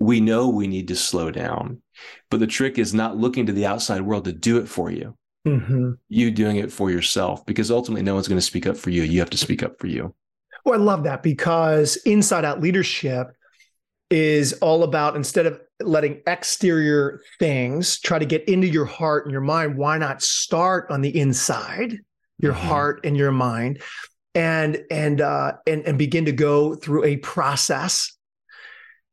we 0.01 0.21
know 0.21 0.49
we 0.49 0.67
need 0.67 0.89
to 0.89 0.97
slow 0.97 1.31
down. 1.31 1.83
But 2.31 2.41
the 2.41 2.47
trick 2.47 2.79
is 2.79 2.93
not 2.93 3.17
looking 3.17 3.47
to 3.47 3.53
the 3.53 3.67
outside 3.67 4.03
world 4.03 4.25
to 4.25 4.33
do 4.33 4.59
it 4.59 4.69
for 4.69 4.91
you. 4.91 5.17
Mm-hmm. 5.47 5.93
You 6.09 6.31
doing 6.31 6.57
it 6.57 6.73
for 6.73 6.91
yourself 6.91 7.47
because 7.47 7.71
ultimately 7.71 8.03
no 8.03 8.15
one's 8.15 8.29
going 8.29 8.39
to 8.39 8.43
speak 8.43 8.67
up 8.67 8.77
for 8.77 8.91
you. 8.91 9.03
You 9.03 9.21
have 9.21 9.31
to 9.31 9.37
speak 9.37 9.63
up 9.63 9.79
for 9.79 9.87
you. 9.87 10.15
Well, 10.65 10.81
I 10.81 10.83
love 10.83 11.05
that 11.05 11.23
because 11.23 11.97
inside 11.99 12.45
out 12.45 12.61
leadership 12.61 13.29
is 14.11 14.53
all 14.55 14.83
about 14.83 15.17
instead 15.17 15.47
of 15.47 15.61
letting 15.81 16.21
exterior 16.27 17.21
things 17.39 18.01
try 18.01 18.19
to 18.19 18.25
get 18.25 18.49
into 18.49 18.67
your 18.67 18.85
heart 18.85 19.25
and 19.25 19.33
your 19.33 19.41
mind, 19.41 19.77
why 19.77 19.99
not 19.99 20.23
start 20.23 20.91
on 20.91 21.01
the 21.03 21.17
inside, 21.17 21.99
your 22.39 22.53
mm-hmm. 22.53 22.69
heart 22.69 23.01
and 23.05 23.17
your 23.17 23.33
mind, 23.33 23.83
and 24.35 24.85
and 24.91 25.21
uh, 25.21 25.53
and 25.67 25.83
and 25.87 25.99
begin 25.99 26.25
to 26.25 26.33
go 26.33 26.75
through 26.75 27.05
a 27.05 27.17
process 27.19 28.16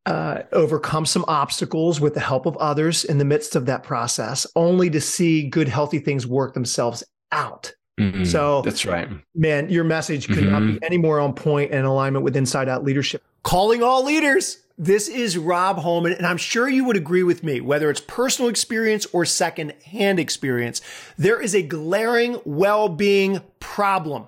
uh, 0.06 0.44
overcome 0.52 1.06
some 1.06 1.24
obstacles 1.28 2.02
with 2.02 2.14
the 2.14 2.20
help 2.20 2.46
of 2.46 2.58
others 2.58 3.04
in 3.04 3.18
the 3.18 3.26
midst 3.26 3.56
of 3.56 3.66
that 3.68 3.84
process, 3.84 4.46
only 4.56 4.90
to 4.90 5.00
see 5.00 5.48
good, 5.48 5.68
healthy 5.68 6.00
things 6.00 6.28
work 6.28 6.54
themselves 6.54 7.04
out. 7.32 7.74
Mm-hmm. 8.00 8.24
So 8.24 8.62
that's 8.64 8.86
right. 8.86 9.08
Man, 9.36 9.70
your 9.70 9.84
message 9.84 10.28
could 10.28 10.38
mm-hmm. 10.38 10.52
not 10.52 10.60
be 10.60 10.66
mm-hmm. 10.74 10.84
any 10.84 10.98
more 10.98 11.20
on 11.20 11.34
point 11.34 11.72
and 11.72 11.86
alignment 11.86 12.26
with 12.26 12.36
inside 12.36 12.68
out 12.68 12.84
leadership. 12.84 13.24
Calling 13.44 13.84
all 13.84 14.04
leaders. 14.04 14.60
This 14.76 15.08
is 15.08 15.38
Rob 15.38 15.78
Holman, 15.78 16.14
and 16.14 16.26
I'm 16.26 16.38
sure 16.38 16.68
you 16.68 16.84
would 16.86 16.98
agree 16.98 17.22
with 17.22 17.44
me, 17.44 17.62
whether 17.62 17.92
it's 17.92 18.02
personal 18.02 18.50
experience 18.50 19.06
or 19.14 19.24
second 19.24 19.74
hand 19.86 20.20
experience, 20.20 20.82
there 21.16 21.40
is 21.40 21.54
a 21.54 21.62
glaring 21.62 22.42
well 22.44 22.90
being 22.90 23.42
problem 23.60 24.26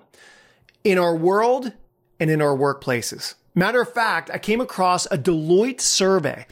in 0.84 0.98
our 0.98 1.16
world 1.16 1.72
and 2.20 2.30
in 2.30 2.40
our 2.40 2.56
workplaces. 2.56 3.34
Matter 3.58 3.80
of 3.80 3.90
fact, 3.90 4.30
I 4.30 4.36
came 4.36 4.60
across 4.60 5.06
a 5.06 5.16
Deloitte 5.16 5.80
survey 5.80 6.46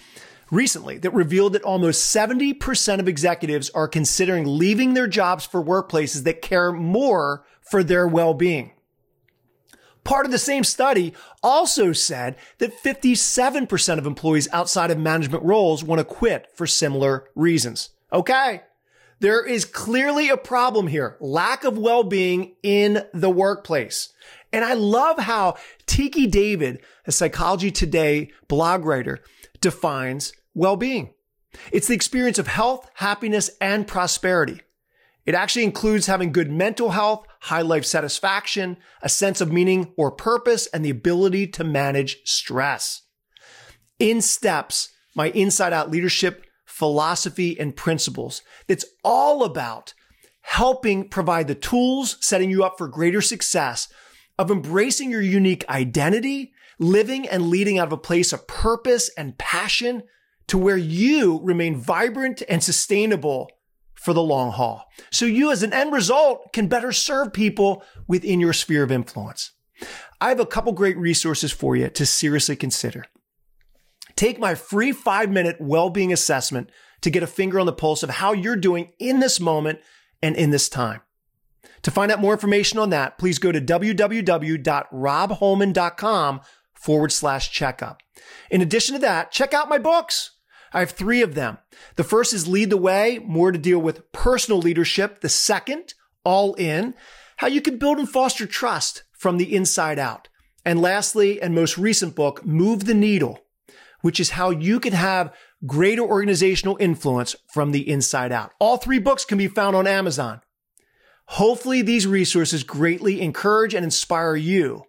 recently 0.51 0.97
that 0.99 1.13
revealed 1.13 1.53
that 1.53 1.63
almost 1.63 2.15
70% 2.17 2.99
of 2.99 3.07
executives 3.07 3.69
are 3.71 3.87
considering 3.87 4.47
leaving 4.47 4.95
their 4.95 5.07
jobs 5.07 5.45
for 5.45 5.63
workplaces 5.63 6.25
that 6.25 6.41
care 6.41 6.73
more 6.73 7.45
for 7.61 7.85
their 7.85 8.09
well-being. 8.09 8.73
Part 10.03 10.25
of 10.25 10.33
the 10.33 10.39
same 10.39 10.65
study 10.65 11.13
also 11.43 11.93
said 11.93 12.37
that 12.57 12.83
57% 12.83 13.99
of 13.99 14.07
employees 14.07 14.49
outside 14.51 14.91
of 14.91 14.99
management 14.99 15.45
roles 15.45 15.85
want 15.85 15.99
to 15.99 16.05
quit 16.07 16.49
for 16.55 16.67
similar 16.67 17.29
reasons. 17.35 17.91
Okay. 18.11 18.63
There 19.21 19.45
is 19.45 19.65
clearly 19.65 20.29
a 20.29 20.37
problem 20.37 20.87
here. 20.87 21.17
Lack 21.21 21.65
of 21.65 21.79
well-being 21.79 22.57
in 22.63 23.05
the 23.13 23.31
workplace. 23.31 24.13
And 24.53 24.65
I 24.65 24.75
love 24.75 25.19
how 25.19 25.57
Tchiki 25.87 26.31
Davis, 26.31 26.79
a 27.07 27.13
Psychology 27.13 27.71
Today 27.71 28.31
blog 28.49 28.85
writer, 28.85 29.21
defines 29.61 30.33
well-being. 30.55 31.15
It's 31.73 31.87
the 31.87 31.95
experience 31.95 32.39
of 32.39 32.49
health, 32.49 32.89
happiness, 32.95 33.51
and 33.61 33.87
prosperity. 33.87 34.61
It 35.25 35.35
actually 35.35 35.65
includes 35.65 36.07
having 36.07 36.33
good 36.33 36.51
mental 36.51 36.91
health, 36.91 37.27
high 37.41 37.63
life 37.63 37.85
satisfaction, 37.85 38.77
a 39.01 39.09
sense 39.09 39.41
of 39.41 39.53
meaning 39.53 39.95
or 39.97 40.11
purpose, 40.11 40.67
and 40.67 40.85
the 40.85 40.91
ability 40.91 41.47
to 41.49 41.65
manage 41.65 42.19
stress. 42.25 43.03
In 43.99 44.21
steps, 44.21 44.91
my 45.15 45.31
inside 45.31 45.73
out 45.73 45.91
leadership 45.91 46.45
philosophy 46.75 47.59
and 47.61 47.77
principles 47.77 48.43
that's 48.67 48.85
all 49.05 49.45
about 49.45 49.95
helping 50.41 51.09
provide 51.09 51.47
the 51.47 51.55
tools, 51.55 52.17
setting 52.21 52.51
you 52.51 52.65
up 52.65 52.77
for 52.77 52.89
greater 52.89 53.21
success 53.21 53.87
of 54.41 54.51
embracing 54.51 55.09
your 55.09 55.23
unique 55.23 55.65
identity, 55.69 56.53
living 56.81 57.29
and 57.29 57.47
leading 57.47 57.79
out 57.79 57.87
of 57.87 57.93
a 57.93 57.97
place 57.97 58.33
of 58.33 58.49
purpose 58.49 59.09
and 59.17 59.39
passion 59.39 60.03
to 60.49 60.59
where 60.59 60.77
you 60.77 61.39
remain 61.45 61.77
vibrant 61.77 62.43
and 62.49 62.63
sustainable 62.63 63.49
for 63.95 64.13
the 64.13 64.21
long 64.21 64.51
haul. 64.51 64.85
So 65.13 65.27
you 65.27 65.53
as 65.53 65.63
an 65.63 65.73
end 65.73 65.93
result 65.93 66.53
can 66.53 66.67
better 66.67 66.91
serve 66.91 67.33
people 67.33 67.85
within 68.09 68.41
your 68.41 68.53
sphere 68.53 68.83
of 68.83 68.91
influence. 68.91 69.53
I 70.21 70.31
have 70.31 70.41
a 70.41 70.47
couple 70.47 70.73
great 70.73 70.99
resources 70.99 71.53
for 71.53 71.77
you 71.77 71.89
to 71.89 72.05
seriously 72.05 72.57
consider. 72.57 73.05
Take 74.17 74.39
my 74.39 74.55
free 74.55 74.93
five 74.93 75.31
minute 75.31 75.57
well-being 75.61 76.13
assessment 76.13 76.71
to 77.01 77.11
get 77.11 77.23
a 77.23 77.27
finger 77.27 77.61
on 77.61 77.67
the 77.67 77.73
pulse 77.73 78.03
of 78.03 78.11
how 78.11 78.33
you're 78.33 78.57
doing 78.57 78.93
in 78.99 79.21
this 79.21 79.41
moment 79.41 79.81
and 80.23 80.37
in 80.37 80.51
this 80.51 80.69
time. 80.69 81.01
To 81.83 81.91
find 81.91 82.11
out 82.11 82.21
more 82.21 82.33
information 82.33 82.79
on 82.79 82.91
that, 82.91 83.19
please 83.19 83.39
go 83.39 83.53
to 83.53 83.61
www.robholman.com 83.61 86.41
forward 86.73 87.13
slash 87.13 87.51
checkup. 87.51 88.03
In 88.51 88.63
addition 88.63 88.95
to 88.95 89.01
that, 89.01 89.31
check 89.31 89.53
out 89.53 89.69
my 89.69 89.79
books. 89.79 90.31
I 90.73 90.81
have 90.81 90.91
three 90.91 91.23
of 91.23 91.35
them. 91.35 91.59
The 91.97 92.05
first 92.05 92.33
is 92.33 92.49
Lead 92.49 92.71
the 92.71 92.77
Way, 92.77 93.21
more 93.23 93.53
to 93.53 93.59
deal 93.59 93.79
with 93.79 94.11
personal 94.13 94.59
leadership. 94.59 95.21
The 95.21 95.29
second, 95.29 95.95
All 96.25 96.55
In, 96.55 96.95
how 97.37 97.49
you 97.49 97.61
can 97.61 97.79
build 97.79 97.99
and 97.99 98.09
foster 98.09 98.47
trust 98.47 99.05
from 99.13 99.37
the 99.37 99.55
inside 99.55 99.99
out. 99.99 100.29
And 100.65 100.81
lastly, 100.81 101.41
and 101.41 101.55
most 101.55 101.77
recent 101.77 102.15
book, 102.15 102.45
Move 102.45 102.87
the 102.87 102.95
Needle, 102.95 103.44
which 104.05 104.21
is 104.21 104.29
how 104.29 104.51
you 104.51 104.79
can 104.79 104.93
have 104.93 105.35
greater 105.65 106.03
organizational 106.03 106.77
influence 106.79 107.35
from 107.51 107.73
the 107.73 107.89
inside 107.89 108.33
out. 108.33 108.53
All 108.61 108.77
three 108.77 108.99
books 108.99 109.25
can 109.25 109.39
be 109.39 109.49
found 109.49 109.75
on 109.75 109.87
Amazon. 109.87 110.43
Hopefully, 111.25 111.81
these 111.81 112.07
resources 112.07 112.65
greatly 112.65 113.23
encourage 113.23 113.73
and 113.73 113.83
inspire 113.83 114.37
you 114.37 114.83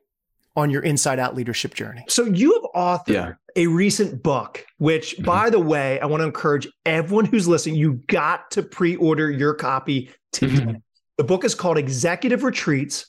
on 0.57 0.69
your 0.69 0.81
inside 0.81 1.17
out 1.17 1.33
leadership 1.33 1.73
journey. 1.73 2.03
So, 2.09 2.25
you 2.25 2.55
have 2.55 2.71
authored 2.75 3.07
yeah. 3.07 3.33
a 3.55 3.67
recent 3.67 4.21
book, 4.21 4.65
which, 4.79 5.13
mm-hmm. 5.13 5.23
by 5.23 5.49
the 5.49 5.61
way, 5.61 5.97
I 6.01 6.07
want 6.07 6.19
to 6.19 6.25
encourage 6.25 6.67
everyone 6.85 7.23
who's 7.23 7.47
listening, 7.47 7.75
you 7.75 8.01
got 8.07 8.51
to 8.51 8.63
pre 8.63 8.97
order 8.97 9.31
your 9.31 9.53
copy 9.53 10.09
today. 10.33 10.55
Mm-hmm. 10.55 10.71
The 11.17 11.23
book 11.23 11.45
is 11.45 11.55
called 11.55 11.77
Executive 11.77 12.43
Retreats 12.43 13.05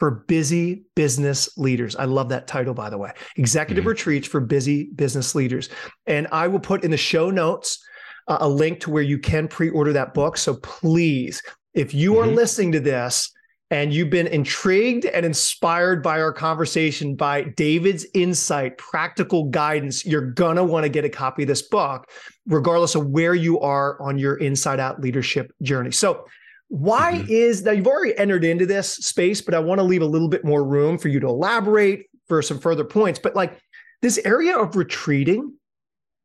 for 0.00 0.24
Busy 0.26 0.82
Business 0.96 1.56
Leaders. 1.56 1.94
I 1.94 2.06
love 2.06 2.30
that 2.30 2.48
title, 2.48 2.74
by 2.74 2.90
the 2.90 2.98
way. 2.98 3.12
Executive 3.36 3.82
mm-hmm. 3.82 3.90
Retreats 3.90 4.26
for 4.26 4.40
Busy 4.40 4.90
Business 4.96 5.36
Leaders. 5.36 5.68
And 6.06 6.26
I 6.32 6.48
will 6.48 6.58
put 6.58 6.82
in 6.82 6.90
the 6.90 6.96
show 6.96 7.30
notes 7.30 7.78
uh, 8.26 8.38
a 8.40 8.48
link 8.48 8.80
to 8.80 8.90
where 8.90 9.02
you 9.02 9.18
can 9.18 9.46
pre 9.46 9.70
order 9.70 9.92
that 9.92 10.14
book. 10.14 10.36
So, 10.36 10.54
please 10.54 11.40
if 11.74 11.94
you 11.94 12.18
are 12.18 12.26
mm-hmm. 12.26 12.34
listening 12.34 12.72
to 12.72 12.80
this 12.80 13.30
and 13.70 13.94
you've 13.94 14.10
been 14.10 14.26
intrigued 14.26 15.04
and 15.04 15.24
inspired 15.24 16.02
by 16.02 16.20
our 16.20 16.32
conversation, 16.32 17.14
by 17.14 17.44
David's 17.56 18.04
insight, 18.14 18.76
practical 18.78 19.44
guidance, 19.44 20.04
you're 20.04 20.32
going 20.32 20.56
to 20.56 20.64
want 20.64 20.82
to 20.84 20.88
get 20.88 21.04
a 21.04 21.08
copy 21.08 21.42
of 21.42 21.48
this 21.48 21.62
book, 21.62 22.10
regardless 22.46 22.96
of 22.96 23.06
where 23.06 23.34
you 23.34 23.60
are 23.60 24.00
on 24.02 24.18
your 24.18 24.36
inside 24.38 24.80
out 24.80 25.00
leadership 25.00 25.52
journey. 25.62 25.92
So, 25.92 26.26
why 26.70 27.14
mm-hmm. 27.14 27.30
is 27.30 27.64
that 27.64 27.76
you've 27.76 27.88
already 27.88 28.16
entered 28.16 28.44
into 28.44 28.64
this 28.64 28.94
space, 28.94 29.40
but 29.40 29.54
I 29.54 29.58
want 29.58 29.80
to 29.80 29.82
leave 29.82 30.02
a 30.02 30.06
little 30.06 30.28
bit 30.28 30.44
more 30.44 30.64
room 30.64 30.98
for 30.98 31.08
you 31.08 31.18
to 31.20 31.26
elaborate 31.26 32.08
for 32.28 32.40
some 32.42 32.60
further 32.60 32.84
points. 32.84 33.18
But 33.18 33.34
like 33.34 33.58
this 34.02 34.18
area 34.24 34.56
of 34.56 34.76
retreating, 34.76 35.54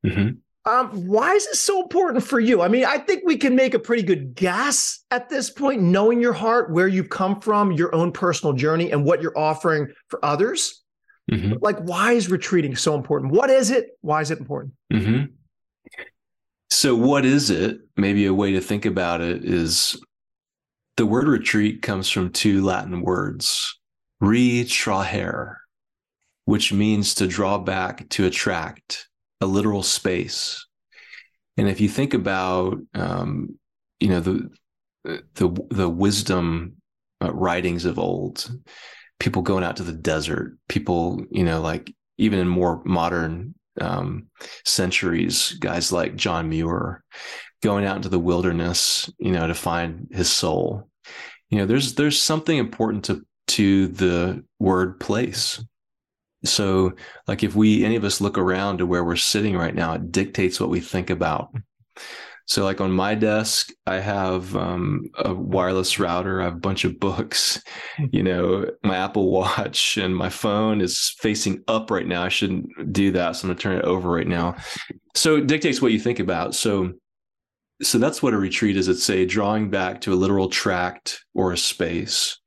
mm-hmm. 0.05 0.37
Um, 0.67 0.89
why 1.05 1.33
is 1.33 1.45
this 1.45 1.59
so 1.59 1.83
important 1.83 2.23
for 2.23 2.39
you? 2.39 2.63
I 2.63 2.69
mean, 2.69 2.85
I 2.85 2.97
think 2.97 3.21
we 3.23 3.37
can 3.37 3.55
make 3.55 3.75
a 3.75 3.79
pretty 3.79 4.01
good 4.01 4.33
guess 4.33 5.03
at 5.11 5.29
this 5.29 5.51
point, 5.51 5.79
knowing 5.79 6.19
your 6.19 6.33
heart, 6.33 6.71
where 6.71 6.87
you've 6.87 7.09
come 7.09 7.39
from, 7.39 7.71
your 7.71 7.93
own 7.93 8.11
personal 8.11 8.51
journey, 8.51 8.91
and 8.91 9.05
what 9.05 9.21
you're 9.21 9.37
offering 9.37 9.89
for 10.07 10.23
others. 10.25 10.83
Mm-hmm. 11.31 11.57
Like, 11.61 11.77
why 11.81 12.13
is 12.13 12.31
retreating 12.31 12.75
so 12.75 12.95
important? 12.95 13.31
What 13.31 13.51
is 13.51 13.69
it? 13.69 13.89
Why 14.01 14.21
is 14.21 14.31
it 14.31 14.39
important? 14.39 14.73
Mm-hmm. 14.91 15.25
So, 16.71 16.95
what 16.95 17.25
is 17.25 17.51
it? 17.51 17.81
Maybe 17.95 18.25
a 18.25 18.33
way 18.33 18.53
to 18.53 18.59
think 18.59 18.85
about 18.85 19.21
it 19.21 19.45
is 19.45 20.01
the 20.97 21.05
word 21.05 21.27
retreat 21.27 21.81
comes 21.81 22.09
from 22.09 22.31
two 22.31 22.63
Latin 22.63 23.01
words, 23.01 23.79
retrahere, 24.21 25.55
which 26.45 26.71
means 26.71 27.15
to 27.15 27.27
draw 27.27 27.57
back, 27.57 28.07
to 28.09 28.25
attract 28.25 29.07
a 29.41 29.45
literal 29.45 29.83
space. 29.83 30.65
And 31.57 31.67
if 31.67 31.81
you 31.81 31.89
think 31.89 32.13
about, 32.13 32.77
um, 32.93 33.57
you 33.99 34.09
know, 34.09 34.19
the 34.19 34.49
the 35.35 35.67
the 35.69 35.89
wisdom 35.89 36.77
uh, 37.21 37.33
writings 37.33 37.85
of 37.85 37.99
old, 37.99 38.49
people 39.19 39.41
going 39.41 39.63
out 39.63 39.77
to 39.77 39.83
the 39.83 39.93
desert, 39.93 40.57
people, 40.67 41.23
you 41.29 41.43
know, 41.43 41.61
like 41.61 41.93
even 42.17 42.39
in 42.39 42.47
more 42.47 42.81
modern 42.85 43.55
um, 43.79 44.27
centuries, 44.65 45.53
guys 45.59 45.91
like 45.91 46.15
John 46.15 46.49
Muir, 46.49 47.03
going 47.65 47.83
out 47.83 47.95
into 47.95 48.09
the 48.09 48.19
wilderness, 48.19 49.11
you 49.17 49.31
know, 49.31 49.47
to 49.47 49.55
find 49.55 50.07
his 50.11 50.29
soul. 50.29 50.87
You 51.49 51.57
know, 51.57 51.65
there's 51.65 51.95
there's 51.95 52.21
something 52.21 52.57
important 52.57 53.05
to 53.05 53.25
to 53.47 53.87
the 53.87 54.45
word 54.59 54.99
place. 54.99 55.63
So, 56.43 56.93
like 57.27 57.43
if 57.43 57.55
we 57.55 57.83
any 57.83 57.95
of 57.95 58.03
us 58.03 58.21
look 58.21 58.37
around 58.37 58.77
to 58.77 58.85
where 58.85 59.03
we're 59.03 59.15
sitting 59.15 59.57
right 59.57 59.73
now, 59.73 59.93
it 59.93 60.11
dictates 60.11 60.59
what 60.59 60.69
we 60.69 60.79
think 60.79 61.09
about. 61.09 61.55
So, 62.45 62.63
like 62.63 62.81
on 62.81 62.91
my 62.91 63.15
desk, 63.15 63.71
I 63.87 63.95
have 63.95 64.55
um, 64.55 65.09
a 65.17 65.33
wireless 65.33 65.97
router. 65.99 66.41
I 66.41 66.45
have 66.45 66.53
a 66.53 66.67
bunch 66.67 66.85
of 66.85 66.99
books. 66.99 67.63
You 68.11 68.21
know, 68.21 68.69
my 68.83 68.97
Apple 68.97 69.31
Watch 69.31 69.97
and 69.97 70.15
my 70.15 70.29
phone 70.29 70.81
is 70.81 71.15
facing 71.17 71.63
up 71.67 71.89
right 71.89 72.05
now. 72.05 72.21
I 72.21 72.29
shouldn't 72.29 72.93
do 72.93 73.11
that, 73.13 73.35
so 73.35 73.45
I'm 73.45 73.47
going 73.47 73.57
to 73.57 73.63
turn 73.63 73.77
it 73.77 73.85
over 73.85 74.11
right 74.11 74.27
now. 74.27 74.55
So, 75.15 75.37
it 75.37 75.47
dictates 75.47 75.81
what 75.81 75.93
you 75.93 75.99
think 75.99 76.19
about. 76.19 76.53
So, 76.53 76.93
so 77.81 77.97
that's 77.97 78.23
what 78.23 78.33
a 78.33 78.37
retreat 78.37 78.77
is. 78.77 78.87
It's 78.87 79.09
a 79.09 79.25
drawing 79.25 79.69
back 79.69 80.01
to 80.01 80.13
a 80.13 80.15
literal 80.15 80.49
tract 80.49 81.23
or 81.33 81.51
a 81.51 81.57
space 81.57 82.39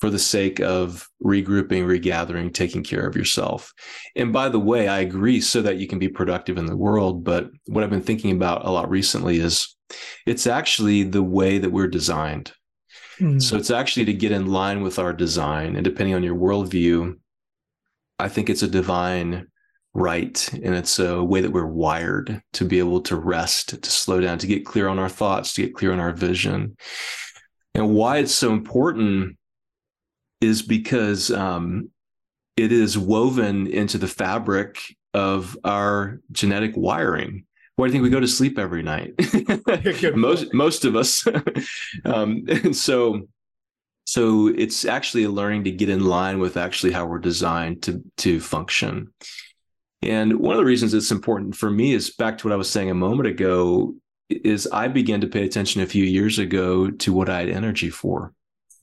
for 0.00 0.10
the 0.10 0.18
sake 0.18 0.60
of 0.60 1.08
regrouping, 1.24 1.84
regathering, 1.84 2.52
taking 2.52 2.84
care 2.84 3.06
of 3.06 3.16
yourself. 3.16 3.72
And 4.14 4.32
by 4.32 4.48
the 4.48 4.60
way, 4.60 4.86
I 4.86 5.00
agree 5.00 5.40
so 5.40 5.60
that 5.62 5.78
you 5.78 5.88
can 5.88 5.98
be 5.98 6.08
productive 6.08 6.56
in 6.56 6.66
the 6.66 6.76
world. 6.76 7.24
But 7.24 7.50
what 7.66 7.82
I've 7.82 7.90
been 7.90 8.02
thinking 8.02 8.30
about 8.30 8.64
a 8.64 8.70
lot 8.70 8.88
recently 8.88 9.38
is 9.38 9.76
it's 10.24 10.46
actually 10.46 11.02
the 11.02 11.22
way 11.22 11.58
that 11.58 11.70
we're 11.70 11.88
designed. 11.88 12.52
Mm-hmm. 13.18 13.40
So 13.40 13.56
it's 13.56 13.72
actually 13.72 14.04
to 14.06 14.12
get 14.12 14.30
in 14.30 14.46
line 14.46 14.82
with 14.82 15.00
our 15.00 15.12
design. 15.12 15.74
And 15.74 15.84
depending 15.84 16.14
on 16.14 16.22
your 16.22 16.36
worldview, 16.36 17.16
I 18.20 18.28
think 18.28 18.48
it's 18.48 18.62
a 18.62 18.68
divine 18.68 19.48
right. 19.98 20.52
And 20.52 20.74
it's 20.74 20.98
a 20.98 21.22
way 21.22 21.40
that 21.40 21.50
we're 21.50 21.66
wired 21.66 22.40
to 22.54 22.64
be 22.64 22.78
able 22.78 23.00
to 23.02 23.16
rest, 23.16 23.82
to 23.82 23.90
slow 23.90 24.20
down, 24.20 24.38
to 24.38 24.46
get 24.46 24.64
clear 24.64 24.88
on 24.88 24.98
our 24.98 25.08
thoughts, 25.08 25.54
to 25.54 25.62
get 25.62 25.74
clear 25.74 25.92
on 25.92 26.00
our 26.00 26.12
vision. 26.12 26.76
And 27.74 27.94
why 27.94 28.18
it's 28.18 28.34
so 28.34 28.52
important 28.52 29.36
is 30.40 30.62
because 30.62 31.30
um, 31.30 31.90
it 32.56 32.72
is 32.72 32.96
woven 32.96 33.66
into 33.66 33.98
the 33.98 34.06
fabric 34.06 34.78
of 35.14 35.56
our 35.64 36.20
genetic 36.32 36.72
wiring. 36.76 37.44
Why 37.76 37.86
do 37.86 37.88
you 37.88 37.92
think 37.92 38.04
we 38.04 38.10
go 38.10 38.20
to 38.20 38.28
sleep 38.28 38.58
every 38.58 38.82
night? 38.82 39.14
most 40.16 40.52
most 40.52 40.84
of 40.84 40.96
us, 40.96 41.24
um, 42.04 42.44
and 42.48 42.76
so 42.76 43.28
so 44.04 44.48
it's 44.48 44.84
actually 44.84 45.24
a 45.24 45.30
learning 45.30 45.64
to 45.64 45.70
get 45.70 45.88
in 45.88 46.04
line 46.04 46.38
with 46.38 46.56
actually 46.56 46.92
how 46.92 47.06
we're 47.06 47.18
designed 47.18 47.82
to 47.82 48.02
to 48.18 48.40
function. 48.40 49.12
And 50.02 50.38
one 50.38 50.54
of 50.54 50.58
the 50.58 50.64
reasons 50.64 50.94
it's 50.94 51.10
important 51.10 51.56
for 51.56 51.70
me 51.70 51.92
is 51.92 52.10
back 52.10 52.38
to 52.38 52.46
what 52.46 52.52
I 52.52 52.56
was 52.56 52.70
saying 52.70 52.90
a 52.90 52.94
moment 52.94 53.28
ago 53.28 53.94
is 54.30 54.68
I 54.68 54.88
began 54.88 55.20
to 55.22 55.26
pay 55.26 55.44
attention 55.44 55.80
a 55.82 55.86
few 55.86 56.04
years 56.04 56.38
ago 56.38 56.90
to 56.90 57.12
what 57.12 57.28
I 57.28 57.40
had 57.40 57.48
energy 57.48 57.90
for. 57.90 58.32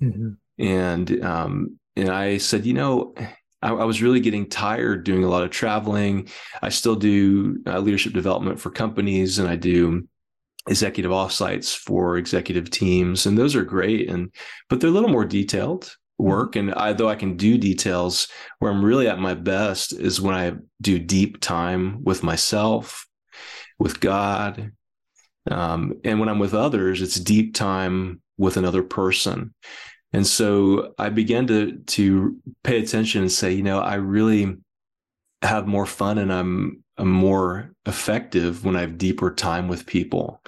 Mm-hmm 0.02 0.34
and 0.58 1.24
um, 1.24 1.80
and 1.96 2.10
I 2.10 2.38
said, 2.38 2.66
you 2.66 2.74
know, 2.74 3.14
I, 3.62 3.70
I, 3.70 3.84
was 3.84 4.02
really 4.02 4.20
getting 4.20 4.50
tired 4.50 5.04
doing 5.04 5.24
a 5.24 5.30
lot 5.30 5.44
of 5.44 5.50
traveling. 5.50 6.30
I 6.62 6.70
still 6.70 6.96
do 6.96 7.62
uh, 7.68 7.80
leadership 7.80 8.14
development 8.14 8.60
for 8.60 8.70
companies, 8.70 9.40
and 9.40 9.48
I 9.48 9.56
do 9.56 10.08
executive 10.68 11.12
offsites 11.12 11.76
for 11.76 12.18
executive 12.18 12.70
teams, 12.70 13.26
and 13.26 13.38
those 13.38 13.56
are 13.56 13.64
great. 13.64 14.10
And 14.10 14.34
but 14.70 14.80
they're 14.80 14.90
a 14.90 14.94
little 14.94 15.10
more 15.10 15.26
detailed. 15.26 15.96
Work, 16.18 16.56
and 16.56 16.74
I, 16.74 16.94
though 16.94 17.10
I 17.10 17.16
can 17.16 17.38
do 17.38 17.58
details, 17.58 18.28
where 18.60 18.72
I'm 18.72 18.84
really 18.84 19.08
at 19.08 19.20
my 19.20 19.34
best 19.34 19.94
is 19.94 20.22
when 20.22 20.36
I 20.36 20.54
do 20.82 21.00
deep 21.00 21.42
time 21.42 22.04
with 22.04 22.24
myself, 22.24 23.08
with 23.80 24.00
God, 24.00 24.72
um, 25.50 25.94
and 26.04 26.20
when 26.20 26.30
I'm 26.30 26.40
with 26.40 26.54
others, 26.54 27.02
it's 27.02 27.20
deep 27.20 27.54
time 27.54 28.22
with 28.38 28.58
another 28.58 28.84
person. 28.84 29.54
And 30.14 30.26
so 30.26 30.94
I 30.98 31.10
began 31.10 31.48
to 31.48 31.78
to 31.78 32.38
pay 32.64 32.80
attention 32.80 33.22
and 33.22 33.32
say, 33.32 33.52
you 33.52 33.64
know, 33.64 33.80
I 33.80 33.96
really 33.96 34.58
have 35.46 35.68
more 35.68 35.86
fun 35.86 36.18
and 36.18 36.32
I'm 36.32 36.84
I'm 36.98 37.12
more 37.12 37.74
effective 37.86 38.64
when 38.64 38.76
I 38.76 38.82
have 38.82 38.98
deeper 38.98 39.30
time 39.30 39.68
with 39.68 39.86
people. 39.86 40.42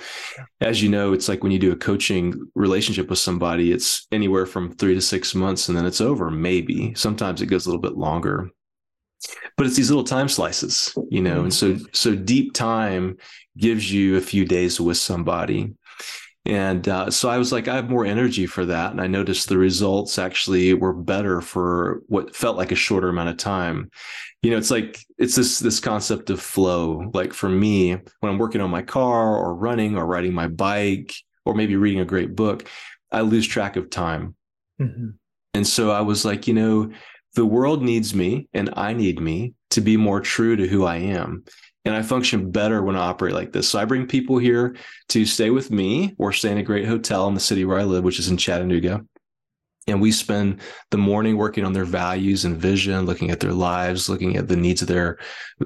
As 0.61 0.81
you 0.81 0.87
know, 0.87 1.11
it's 1.11 1.27
like 1.27 1.43
when 1.43 1.51
you 1.51 1.59
do 1.59 1.73
a 1.73 1.77
coaching 1.77 2.49
relationship 2.55 3.09
with 3.09 3.19
somebody, 3.19 3.73
it's 3.73 4.07
anywhere 4.13 4.45
from 4.45 4.73
three 4.73 4.95
to 4.95 5.01
six 5.01 5.35
months 5.35 5.67
and 5.67 5.77
then 5.77 5.85
it's 5.85 5.99
over, 5.99 6.31
maybe. 6.31 6.75
Mm-hmm. 6.75 6.95
Sometimes 6.95 7.41
it 7.41 7.47
goes 7.47 7.65
a 7.65 7.69
little 7.69 7.81
bit 7.81 7.97
longer. 7.97 8.49
But 9.57 9.65
it's 9.65 9.75
these 9.75 9.89
little 9.89 10.05
time 10.05 10.29
slices, 10.29 10.95
you 11.09 11.21
know, 11.21 11.41
and 11.41 11.51
mm-hmm. 11.51 11.79
so 11.79 11.89
so 11.91 12.15
deep 12.15 12.53
time 12.53 13.17
gives 13.57 13.91
you 13.91 14.15
a 14.15 14.21
few 14.21 14.45
days 14.45 14.79
with 14.79 14.97
somebody. 14.97 15.73
And 16.47 16.87
uh, 16.87 17.11
so 17.11 17.29
I 17.29 17.37
was 17.37 17.51
like, 17.51 17.67
I 17.67 17.75
have 17.75 17.89
more 17.89 18.05
energy 18.05 18.45
for 18.45 18.65
that. 18.65 18.91
And 18.91 19.01
I 19.01 19.07
noticed 19.07 19.49
the 19.49 19.57
results 19.57 20.17
actually 20.17 20.73
were 20.73 20.93
better 20.93 21.41
for 21.41 22.01
what 22.07 22.33
felt 22.33 22.55
like 22.55 22.71
a 22.71 22.75
shorter 22.75 23.09
amount 23.09 23.29
of 23.29 23.35
time. 23.35 23.91
You 24.41 24.51
know, 24.51 24.57
it's 24.57 24.71
like 24.71 24.97
it's 25.17 25.35
this 25.35 25.59
this 25.59 25.81
concept 25.81 26.29
of 26.29 26.41
flow. 26.41 27.11
Like 27.13 27.33
for 27.33 27.49
me, 27.49 27.91
when 27.91 28.31
I'm 28.31 28.37
working 28.37 28.61
on 28.61 28.69
my 28.69 28.81
car 28.81 29.35
or 29.35 29.55
running 29.55 29.97
or 29.97 30.05
riding 30.05 30.33
my 30.33 30.47
bike 30.47 31.13
or 31.43 31.53
maybe 31.53 31.75
reading 31.75 31.99
a 31.99 32.05
great 32.05 32.33
book, 32.33 32.69
I 33.11 33.21
lose 33.21 33.45
track 33.45 33.75
of 33.75 33.89
time. 33.89 34.33
Mm-hmm. 34.79 35.09
And 35.53 35.67
so 35.67 35.91
I 35.91 35.99
was 35.99 36.23
like, 36.23 36.47
you 36.47 36.53
know, 36.53 36.91
the 37.35 37.45
world 37.45 37.83
needs 37.83 38.15
me 38.15 38.47
and 38.53 38.69
I 38.77 38.93
need 38.93 39.19
me 39.19 39.53
to 39.71 39.81
be 39.81 39.97
more 39.97 40.21
true 40.21 40.55
to 40.55 40.65
who 40.65 40.85
I 40.85 40.97
am 40.97 41.43
and 41.87 41.95
I 41.95 42.01
function 42.01 42.51
better 42.51 42.83
when 42.83 42.95
I 42.95 43.07
operate 43.07 43.33
like 43.33 43.51
this. 43.51 43.69
So 43.69 43.79
I 43.79 43.85
bring 43.85 44.07
people 44.07 44.37
here 44.37 44.75
to 45.09 45.25
stay 45.25 45.49
with 45.49 45.71
me 45.71 46.15
or 46.17 46.31
stay 46.31 46.51
in 46.51 46.57
a 46.57 46.63
great 46.63 46.87
hotel 46.87 47.27
in 47.27 47.33
the 47.33 47.39
city 47.39 47.65
where 47.65 47.79
I 47.79 47.83
live, 47.83 48.03
which 48.03 48.19
is 48.19 48.29
in 48.29 48.37
Chattanooga 48.37 49.05
and 49.87 50.01
we 50.01 50.11
spend 50.11 50.59
the 50.91 50.97
morning 50.97 51.37
working 51.37 51.65
on 51.65 51.73
their 51.73 51.85
values 51.85 52.45
and 52.45 52.57
vision 52.57 53.05
looking 53.05 53.31
at 53.31 53.39
their 53.39 53.53
lives 53.53 54.09
looking 54.09 54.35
at 54.35 54.47
the 54.47 54.55
needs 54.55 54.81
of 54.81 54.87
their 54.87 55.17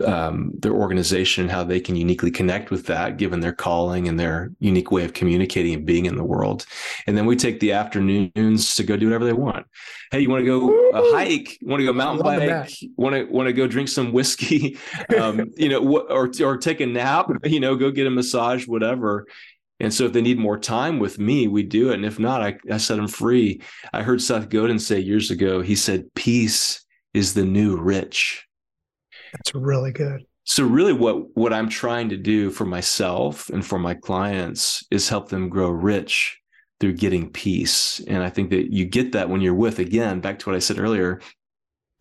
um, 0.05 0.51
their 0.59 0.73
organization 0.73 1.49
how 1.49 1.63
they 1.63 1.79
can 1.79 1.95
uniquely 1.95 2.31
connect 2.31 2.71
with 2.71 2.85
that 2.85 3.17
given 3.17 3.41
their 3.41 3.51
calling 3.51 4.07
and 4.07 4.19
their 4.19 4.51
unique 4.59 4.91
way 4.91 5.03
of 5.03 5.13
communicating 5.13 5.73
and 5.73 5.85
being 5.85 6.05
in 6.05 6.15
the 6.15 6.23
world. 6.23 6.65
And 7.07 7.17
then 7.17 7.25
we 7.25 7.35
take 7.35 7.59
the 7.59 7.73
afternoons 7.73 8.75
to 8.75 8.83
go 8.83 8.95
do 8.95 9.07
whatever 9.07 9.25
they 9.25 9.33
want. 9.33 9.65
Hey 10.11 10.21
you 10.21 10.29
want 10.29 10.41
to 10.41 10.45
go 10.45 10.89
a 10.91 11.13
hike? 11.13 11.57
Want 11.61 11.81
to 11.81 11.85
go 11.85 11.93
mountain 11.93 12.23
bike? 12.23 12.71
want 12.95 13.15
to 13.15 13.25
want 13.25 13.47
to 13.47 13.53
go 13.53 13.67
drink 13.67 13.89
some 13.89 14.11
whiskey? 14.11 14.77
Um, 15.17 15.51
you 15.57 15.67
know 15.67 15.99
or 16.09 16.31
or 16.41 16.57
take 16.57 16.79
a 16.79 16.85
nap 16.85 17.27
you 17.43 17.59
know 17.59 17.75
go 17.75 17.91
get 17.91 18.07
a 18.07 18.09
massage 18.09 18.65
whatever 18.65 19.25
and 19.81 19.93
so 19.93 20.05
if 20.05 20.13
they 20.13 20.21
need 20.21 20.37
more 20.37 20.59
time 20.59 20.99
with 20.99 21.17
me, 21.17 21.47
we 21.47 21.63
do 21.63 21.89
it. 21.89 21.95
And 21.95 22.05
if 22.05 22.19
not, 22.19 22.41
I, 22.41 22.57
I 22.71 22.77
set 22.77 22.97
them 22.97 23.07
free. 23.07 23.61
I 23.91 24.03
heard 24.03 24.21
Seth 24.21 24.47
Godin 24.47 24.77
say 24.77 24.99
years 24.99 25.31
ago, 25.31 25.61
he 25.61 25.75
said, 25.75 26.13
peace 26.13 26.85
is 27.15 27.33
the 27.33 27.43
new 27.43 27.77
rich. 27.77 28.45
That's 29.33 29.55
really 29.55 29.91
good. 29.91 30.23
So 30.43 30.65
really 30.65 30.93
what 30.93 31.35
what 31.35 31.53
I'm 31.53 31.69
trying 31.69 32.09
to 32.09 32.17
do 32.17 32.51
for 32.51 32.65
myself 32.65 33.49
and 33.49 33.65
for 33.65 33.79
my 33.79 33.93
clients 33.93 34.85
is 34.91 35.07
help 35.09 35.29
them 35.29 35.49
grow 35.49 35.69
rich 35.69 36.39
through 36.79 36.93
getting 36.93 37.31
peace. 37.31 38.01
And 38.07 38.23
I 38.23 38.29
think 38.29 38.49
that 38.49 38.71
you 38.71 38.85
get 38.85 39.11
that 39.13 39.29
when 39.29 39.41
you're 39.41 39.53
with 39.53 39.79
again, 39.79 40.19
back 40.19 40.39
to 40.39 40.49
what 40.49 40.55
I 40.55 40.59
said 40.59 40.79
earlier, 40.79 41.21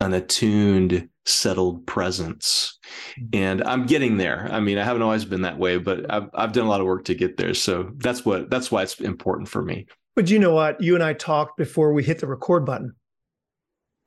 an 0.01 0.13
attuned 0.13 1.07
settled 1.25 1.85
presence. 1.85 2.79
Mm-hmm. 3.19 3.29
And 3.33 3.63
I'm 3.63 3.85
getting 3.85 4.17
there. 4.17 4.49
I 4.51 4.59
mean, 4.59 4.77
I 4.77 4.83
haven't 4.83 5.03
always 5.03 5.23
been 5.23 5.43
that 5.43 5.57
way, 5.57 5.77
but 5.77 6.11
I've 6.11 6.29
I've 6.33 6.51
done 6.51 6.65
a 6.65 6.69
lot 6.69 6.81
of 6.81 6.87
work 6.87 7.05
to 7.05 7.15
get 7.15 7.37
there. 7.37 7.53
So 7.53 7.91
that's 7.97 8.25
what 8.25 8.49
that's 8.49 8.71
why 8.71 8.83
it's 8.83 8.99
important 8.99 9.47
for 9.47 9.61
me. 9.61 9.85
But 10.15 10.29
you 10.29 10.39
know 10.39 10.53
what? 10.53 10.81
You 10.81 10.95
and 10.95 11.03
I 11.03 11.13
talked 11.13 11.57
before 11.57 11.93
we 11.93 12.03
hit 12.03 12.19
the 12.19 12.27
record 12.27 12.65
button 12.65 12.95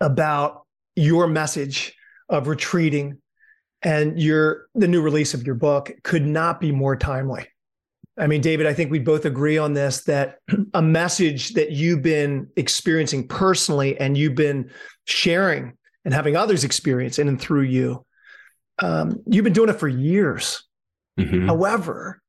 about 0.01 0.67
your 0.97 1.27
message 1.27 1.95
of 2.29 2.49
retreating 2.49 3.19
and 3.83 4.21
your 4.21 4.67
the 4.75 4.89
new 4.89 5.01
release 5.01 5.35
of 5.35 5.47
your 5.47 5.55
book 5.55 5.93
could 6.03 6.27
not 6.27 6.61
be 6.61 6.73
more 6.73 6.97
timely. 6.97 7.47
I 8.17 8.29
mean, 8.29 8.41
David, 8.41 8.67
I 8.67 8.75
think 8.75 8.93
we 8.93 9.01
both 9.01 9.25
agree 9.25 9.59
on 9.59 9.73
this 9.73 10.05
that 10.05 10.39
a 10.75 10.83
message 10.83 11.51
that 11.55 11.73
you've 11.73 12.03
been 12.03 12.49
experiencing 12.57 13.29
personally 13.29 13.99
and 13.99 14.17
you've 14.17 14.37
been 14.37 14.71
sharing 15.07 15.77
and 16.05 16.13
having 16.15 16.37
others 16.37 16.65
experience 16.65 17.19
in 17.19 17.29
and 17.29 17.41
through 17.41 17.63
you. 17.63 18.05
Um, 18.81 19.23
you've 19.27 19.45
been 19.45 19.53
doing 19.53 19.71
it 19.71 19.79
for 19.79 19.89
years. 19.89 20.65
Mm-hmm. 21.19 21.47
However, 21.47 22.21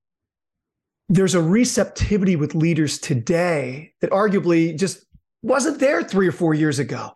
there's 1.10 1.36
a 1.36 1.42
receptivity 1.42 2.36
with 2.36 2.56
leaders 2.56 3.00
today 3.00 3.94
that 4.02 4.12
arguably 4.12 4.78
just 4.78 5.06
wasn't 5.42 5.80
there 5.80 6.04
three 6.04 6.28
or 6.28 6.32
four 6.32 6.54
years 6.54 6.80
ago. 6.80 7.12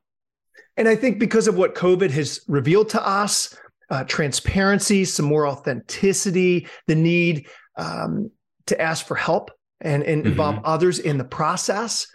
And 0.78 0.88
I 0.88 0.96
think 0.96 1.20
because 1.20 1.48
of 1.48 1.58
what 1.58 1.76
COVID 1.76 2.12
has 2.12 2.42
revealed 2.48 2.90
to 2.90 3.06
us, 3.06 3.56
uh, 3.90 4.04
transparency, 4.04 5.04
some 5.06 5.26
more 5.26 5.48
authenticity, 5.48 6.68
the 6.88 6.96
need 6.96 7.48
um, 7.76 8.32
to 8.68 8.80
ask 8.80 9.06
for 9.06 9.16
help 9.16 9.52
and, 9.82 10.04
and 10.04 10.22
mm-hmm. 10.22 10.32
involve 10.32 10.60
others 10.64 11.00
in 11.00 11.18
the 11.18 11.24
process. 11.24 12.08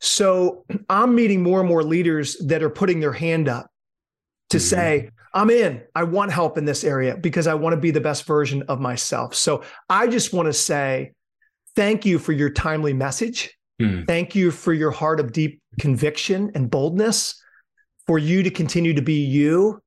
So 0.00 0.64
I'm 0.88 1.14
meeting 1.14 1.42
more 1.42 1.60
and 1.60 1.68
more 1.68 1.82
leaders 1.82 2.36
that 2.46 2.62
are 2.62 2.70
putting 2.70 3.00
their 3.00 3.12
hand 3.12 3.48
up 3.48 3.69
to 4.50 4.58
mm-hmm. 4.58 4.64
say, 4.64 5.10
I'm 5.32 5.50
in. 5.50 5.82
I 5.94 6.04
want 6.04 6.32
help 6.32 6.58
in 6.58 6.64
this 6.64 6.84
area 6.84 7.16
because 7.16 7.46
I 7.46 7.54
want 7.54 7.74
to 7.74 7.80
be 7.80 7.90
the 7.90 8.00
best 8.00 8.24
version 8.24 8.62
of 8.68 8.80
myself. 8.80 9.34
So 9.34 9.62
I 9.88 10.08
just 10.08 10.32
want 10.32 10.46
to 10.46 10.52
say 10.52 11.12
thank 11.76 12.04
you 12.04 12.18
for 12.18 12.32
your 12.32 12.50
timely 12.50 12.92
message. 12.92 13.56
Mm. 13.80 14.06
Thank 14.06 14.34
you 14.34 14.50
for 14.50 14.72
your 14.72 14.90
heart 14.90 15.20
of 15.20 15.32
deep 15.32 15.60
conviction 15.78 16.50
and 16.54 16.70
boldness, 16.70 17.40
for 18.06 18.18
you 18.18 18.42
to 18.42 18.50
continue 18.50 18.92
to 18.94 19.02
be 19.02 19.24
you 19.24 19.80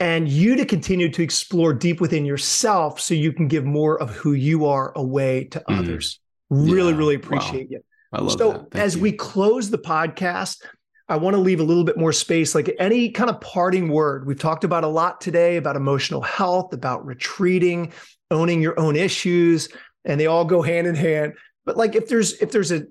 and 0.00 0.28
you 0.28 0.56
to 0.56 0.64
continue 0.64 1.10
to 1.10 1.22
explore 1.22 1.74
deep 1.74 2.00
within 2.00 2.24
yourself 2.24 3.00
so 3.00 3.14
you 3.14 3.32
can 3.32 3.48
give 3.48 3.64
more 3.64 4.00
of 4.00 4.10
who 4.10 4.32
you 4.32 4.64
are 4.66 4.92
away 4.96 5.44
to 5.44 5.58
mm. 5.60 5.78
others. 5.78 6.20
Really, 6.50 6.92
yeah. 6.92 6.98
really 6.98 7.14
appreciate 7.14 7.68
wow. 7.70 7.76
you. 7.76 7.80
I 8.12 8.20
love 8.20 8.32
so 8.32 8.66
that. 8.70 8.80
as 8.80 8.96
you. 8.96 9.02
we 9.02 9.12
close 9.12 9.70
the 9.70 9.78
podcast, 9.78 10.62
I 11.08 11.16
want 11.16 11.34
to 11.34 11.40
leave 11.40 11.60
a 11.60 11.64
little 11.64 11.84
bit 11.84 11.96
more 11.96 12.12
space, 12.12 12.54
like 12.54 12.74
any 12.78 13.10
kind 13.10 13.30
of 13.30 13.40
parting 13.40 13.88
word. 13.88 14.26
We've 14.26 14.38
talked 14.38 14.64
about 14.64 14.84
a 14.84 14.88
lot 14.88 15.20
today 15.20 15.56
about 15.56 15.76
emotional 15.76 16.20
health, 16.20 16.74
about 16.74 17.06
retreating, 17.06 17.92
owning 18.30 18.60
your 18.60 18.78
own 18.78 18.94
issues, 18.94 19.70
and 20.04 20.20
they 20.20 20.26
all 20.26 20.44
go 20.44 20.60
hand 20.60 20.86
in 20.86 20.94
hand. 20.94 21.34
But 21.64 21.76
like 21.76 21.94
if 21.94 22.08
there's 22.08 22.34
if 22.34 22.50
there's 22.50 22.72
a 22.72 22.84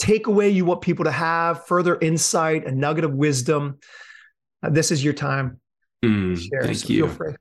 takeaway 0.00 0.52
you 0.52 0.64
want 0.64 0.82
people 0.82 1.04
to 1.06 1.10
have, 1.10 1.66
further 1.66 1.98
insight, 1.98 2.66
a 2.66 2.72
nugget 2.72 3.04
of 3.04 3.14
wisdom, 3.14 3.78
uh, 4.62 4.70
this 4.70 4.90
is 4.90 5.02
your 5.02 5.14
time. 5.14 5.60
Mm, 6.04 6.38
thank 6.62 6.76
so 6.76 6.92
you. 6.92 7.06
Feel 7.06 7.14
free. 7.14 7.34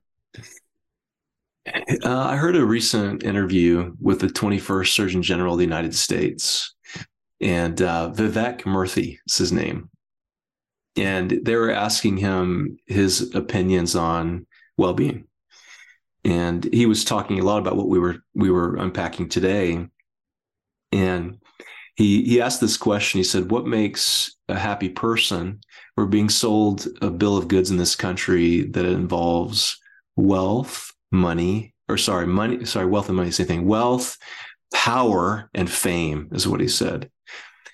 Uh, 2.03 2.27
I 2.27 2.35
heard 2.35 2.55
a 2.55 2.65
recent 2.65 3.23
interview 3.23 3.93
with 4.01 4.19
the 4.19 4.27
21st 4.27 4.87
Surgeon 4.87 5.23
General 5.23 5.53
of 5.53 5.59
the 5.59 5.65
United 5.65 5.95
States, 5.95 6.75
and 7.39 7.81
uh, 7.81 8.11
Vivek 8.13 8.61
Murthy 8.61 9.17
is 9.25 9.37
his 9.37 9.53
name. 9.53 9.89
And 10.95 11.39
they 11.43 11.55
were 11.55 11.71
asking 11.71 12.17
him 12.17 12.77
his 12.85 13.33
opinions 13.33 13.95
on 13.95 14.45
well-being, 14.77 15.25
and 16.23 16.63
he 16.71 16.85
was 16.85 17.03
talking 17.03 17.39
a 17.39 17.43
lot 17.43 17.59
about 17.59 17.77
what 17.77 17.87
we 17.87 17.97
were 17.97 18.17
we 18.35 18.51
were 18.51 18.75
unpacking 18.75 19.29
today. 19.29 19.87
And 20.91 21.39
he 21.95 22.23
he 22.23 22.41
asked 22.41 22.61
this 22.61 22.77
question. 22.77 23.17
He 23.17 23.23
said, 23.23 23.49
"What 23.49 23.65
makes 23.65 24.35
a 24.47 24.57
happy 24.57 24.89
person?" 24.89 25.61
We're 25.97 26.05
being 26.05 26.29
sold 26.29 26.87
a 27.01 27.09
bill 27.09 27.37
of 27.37 27.47
goods 27.47 27.69
in 27.71 27.77
this 27.77 27.95
country 27.95 28.63
that 28.71 28.85
involves 28.85 29.79
wealth, 30.15 30.91
money, 31.11 31.73
or 31.87 31.97
sorry, 31.97 32.27
money, 32.27 32.65
sorry, 32.65 32.87
wealth 32.87 33.09
and 33.09 33.17
money, 33.17 33.31
same 33.31 33.47
thing. 33.47 33.65
Wealth, 33.65 34.17
power, 34.73 35.49
and 35.53 35.69
fame 35.69 36.29
is 36.31 36.47
what 36.47 36.61
he 36.61 36.67
said. 36.67 37.09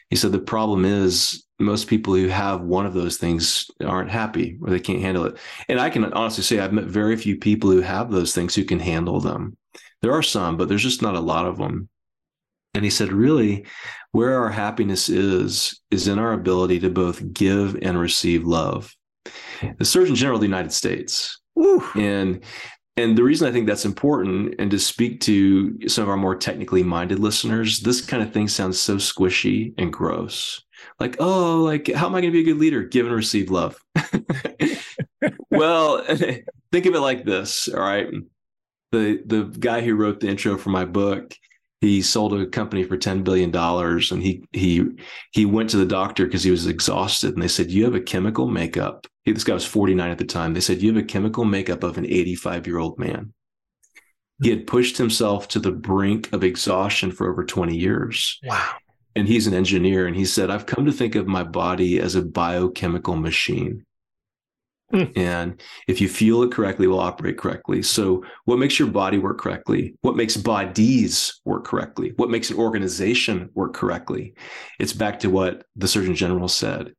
He 0.10 0.16
said 0.16 0.32
the 0.32 0.40
problem 0.40 0.86
is 0.86 1.46
most 1.60 1.88
people 1.88 2.16
who 2.16 2.28
have 2.28 2.62
one 2.62 2.86
of 2.86 2.94
those 2.94 3.18
things 3.18 3.70
aren't 3.86 4.10
happy 4.10 4.58
or 4.62 4.70
they 4.70 4.80
can't 4.80 5.02
handle 5.02 5.26
it. 5.26 5.38
And 5.68 5.80
I 5.80 5.90
can 5.90 6.06
honestly 6.14 6.44
say 6.44 6.60
I've 6.60 6.74
met 6.74 6.86
very 6.86 7.18
few 7.18 7.38
people 7.38 7.70
who 7.70 7.82
have 7.82 8.10
those 8.10 8.34
things 8.34 8.56
who 8.56 8.64
can 8.64 8.80
handle 8.80 9.20
them. 9.20 9.58
There 10.02 10.14
are 10.14 10.24
some, 10.24 10.56
but 10.56 10.70
there's 10.70 10.84
just 10.84 11.02
not 11.02 11.16
a 11.16 11.20
lot 11.20 11.46
of 11.46 11.58
them. 11.58 11.90
And 12.74 12.84
he 12.84 12.90
said, 12.90 13.12
really, 13.12 13.66
where 14.12 14.42
our 14.42 14.50
happiness 14.50 15.10
is, 15.10 15.82
is 15.92 16.08
in 16.08 16.20
our 16.20 16.34
ability 16.34 16.80
to 16.82 16.90
both 16.90 17.34
give 17.34 17.78
and 17.82 18.00
receive 18.00 18.46
love. 18.46 18.96
The 19.78 19.86
Surgeon 19.86 20.16
General 20.16 20.38
of 20.38 20.42
the 20.42 20.48
United 20.48 20.72
States. 20.72 21.42
Ooh. 21.60 21.84
And 21.96 22.44
and 23.00 23.18
the 23.18 23.24
reason 23.24 23.48
I 23.48 23.52
think 23.52 23.68
that's 23.68 23.86
important, 23.86 24.56
and 24.60 24.70
to 24.72 24.80
speak 24.80 25.22
to 25.22 25.88
some 25.88 26.04
of 26.04 26.10
our 26.10 26.18
more 26.18 26.36
technically 26.36 26.84
minded 26.84 27.20
listeners, 27.20 27.80
this 27.80 28.02
kind 28.02 28.22
of 28.22 28.34
thing 28.34 28.48
sounds 28.48 28.80
so 28.80 28.98
squishy 28.98 29.74
and 29.78 29.92
gross. 29.92 30.62
Like, 31.00 31.16
oh, 31.20 31.62
like, 31.64 31.92
how 31.94 32.08
am 32.08 32.16
I 32.16 32.22
going 32.22 32.34
to 32.34 32.38
be 32.38 32.42
a 32.42 32.54
good 32.54 32.60
leader? 32.60 32.84
Give 32.84 33.06
and 33.06 33.16
receive 33.16 33.50
love. 33.50 33.82
well, 35.52 36.04
think 36.72 36.86
of 36.86 36.96
it 36.96 37.00
like 37.00 37.26
this. 37.26 37.70
All 37.70 37.80
right. 37.80 38.08
The 38.92 39.22
the 39.26 39.44
guy 39.44 39.82
who 39.82 39.96
wrote 39.96 40.20
the 40.20 40.28
intro 40.28 40.58
for 40.58 40.72
my 40.72 40.86
book, 40.86 41.36
he 41.82 42.02
sold 42.02 42.34
a 42.34 42.46
company 42.46 42.84
for 42.84 42.98
10 42.98 43.24
billion 43.24 43.52
dollars 43.52 44.12
and 44.12 44.22
he 44.22 44.44
he 44.52 44.86
he 45.32 45.46
went 45.46 45.70
to 45.70 45.78
the 45.78 45.86
doctor 45.86 46.26
because 46.26 46.44
he 46.44 46.52
was 46.52 46.68
exhausted 46.68 47.34
and 47.34 47.42
they 47.42 47.48
said 47.48 47.72
you 47.72 47.86
have 47.86 47.96
a 47.96 48.02
chemical 48.02 48.48
makeup. 48.48 49.08
He, 49.24 49.32
this 49.32 49.44
guy 49.44 49.54
was 49.54 49.66
49 49.66 50.12
at 50.12 50.18
the 50.18 50.26
time. 50.26 50.54
They 50.54 50.60
said 50.60 50.82
you 50.82 50.94
have 50.94 51.02
a 51.02 51.06
chemical 51.06 51.46
makeup 51.46 51.84
of 51.84 51.98
an 51.98 52.06
85 52.06 52.68
year 52.68 52.80
old 52.80 53.00
man. 53.00 53.34
He 54.42 54.50
had 54.50 54.68
pushed 54.68 54.98
himself 54.98 55.48
to 55.50 55.60
the 55.60 55.72
brink 55.72 56.32
of 56.34 56.44
exhaustion 56.44 57.12
for 57.12 57.30
over 57.30 57.46
20 57.46 57.76
years. 57.76 58.40
Wow. 58.44 58.76
And 59.16 59.28
he's 59.28 59.48
an 59.48 59.54
engineer 59.54 60.06
and 60.06 60.16
he 60.16 60.24
said 60.24 60.50
i've 60.50 60.66
come 60.66 60.86
to 60.86 60.94
think 60.94 61.16
of 61.16 61.28
my 61.28 61.44
body 61.44 62.00
as 62.00 62.16
a 62.16 62.22
biochemical 62.22 63.16
machine 63.16 63.86
Mm. 64.94 65.16
And 65.18 65.62
if 65.88 66.02
you 66.02 66.10
feel 66.10 66.42
it 66.42 66.52
correctly, 66.52 66.88
will 66.88 67.00
operate 67.00 67.38
correctly. 67.38 67.84
So, 67.84 68.24
what 68.46 68.58
makes 68.58 68.80
your 68.80 68.88
body 68.88 69.20
work 69.20 69.38
correctly? 69.38 69.96
What 70.02 70.16
makes 70.16 70.36
bodies 70.36 71.40
work 71.46 71.66
correctly? 71.66 72.14
What 72.16 72.32
makes 72.32 72.50
an 72.50 72.58
organization 72.58 73.50
work 73.54 73.76
correctly? 73.76 74.34
It's 74.80 74.94
back 74.94 75.20
to 75.20 75.30
what 75.30 75.64
the 75.76 75.88
Surgeon 75.88 76.16
General 76.16 76.48
said. 76.48 76.94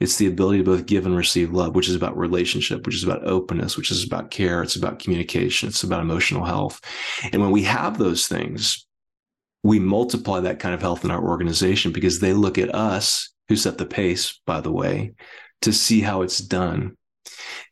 It's 0.00 0.16
the 0.16 0.26
ability 0.26 0.58
to 0.58 0.64
both 0.64 0.86
give 0.86 1.06
and 1.06 1.16
receive 1.16 1.52
love, 1.52 1.76
which 1.76 1.88
is 1.88 1.94
about 1.94 2.18
relationship, 2.18 2.84
which 2.84 2.96
is 2.96 3.04
about 3.04 3.24
openness, 3.24 3.76
which 3.76 3.92
is 3.92 4.04
about 4.04 4.32
care. 4.32 4.62
It's 4.62 4.76
about 4.76 4.98
communication. 4.98 5.68
It's 5.68 5.84
about 5.84 6.02
emotional 6.02 6.44
health. 6.44 6.80
And 7.32 7.40
when 7.40 7.52
we 7.52 7.62
have 7.62 7.96
those 7.96 8.26
things, 8.26 8.86
we 9.62 9.78
multiply 9.78 10.40
that 10.40 10.58
kind 10.58 10.74
of 10.74 10.80
health 10.80 11.04
in 11.04 11.10
our 11.12 11.22
organization 11.22 11.92
because 11.92 12.18
they 12.18 12.32
look 12.32 12.58
at 12.58 12.74
us, 12.74 13.30
who 13.48 13.54
set 13.54 13.78
the 13.78 13.86
pace, 13.86 14.40
by 14.46 14.60
the 14.60 14.72
way, 14.72 15.12
to 15.62 15.72
see 15.72 16.00
how 16.00 16.22
it's 16.22 16.38
done 16.38 16.96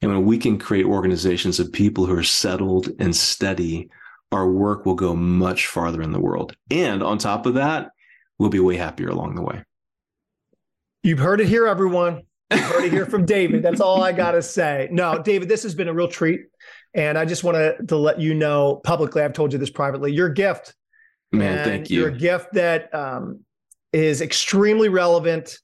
and 0.03 0.11
when 0.11 0.25
we 0.25 0.39
can 0.39 0.59
create 0.59 0.87
organizations 0.87 1.61
of 1.61 1.73
people 1.73 2.07
who 2.07 2.17
are 2.17 2.23
settled 2.23 2.91
and 2.99 3.15
steady, 3.15 3.91
our 4.33 4.49
work 4.49 4.85
will 4.85 4.95
go 4.95 5.15
much 5.15 5.67
farther 5.67 6.03
in 6.03 6.13
the 6.13 6.21
world. 6.21 6.57
And 6.71 7.03
on 7.03 7.19
top 7.19 7.47
of 7.47 7.55
that, 7.55 7.91
we'll 8.39 8.51
be 8.51 8.61
way 8.61 8.77
happier 8.77 9.09
along 9.09 9.37
the 9.37 9.43
way. 9.43 9.63
You've 11.03 11.19
heard 11.19 11.41
it 11.41 11.49
here, 11.49 11.67
everyone. 11.67 12.23
You've 12.51 12.65
heard 12.65 12.85
it 12.85 12.93
here 12.93 13.07
from 13.07 13.27
David. 13.27 13.63
That's 13.63 13.81
all 13.81 14.03
I 14.03 14.13
got 14.13 14.33
to 14.33 14.43
say. 14.43 14.89
No, 14.91 15.23
David, 15.23 15.49
this 15.49 15.63
has 15.63 15.75
been 15.75 15.89
a 15.89 15.95
real 15.95 16.09
treat. 16.09 16.41
And 16.95 17.19
I 17.19 17.25
just 17.25 17.45
want 17.45 17.89
to, 17.89 17.97
let 17.97 18.21
you 18.21 18.35
know 18.35 18.81
publicly, 18.85 19.23
I've 19.23 19.33
told 19.33 19.53
you 19.53 19.59
this 19.59 19.71
privately, 19.71 20.13
your 20.13 20.29
gift. 20.29 20.75
Man, 21.33 21.65
thank 21.65 21.91
you. 21.91 22.01
Your 22.01 22.11
gift 22.11 22.55
that 22.55 22.95
um, 22.95 23.41
is 23.93 24.21
extremely 24.21 24.89
relevant. 24.89 25.59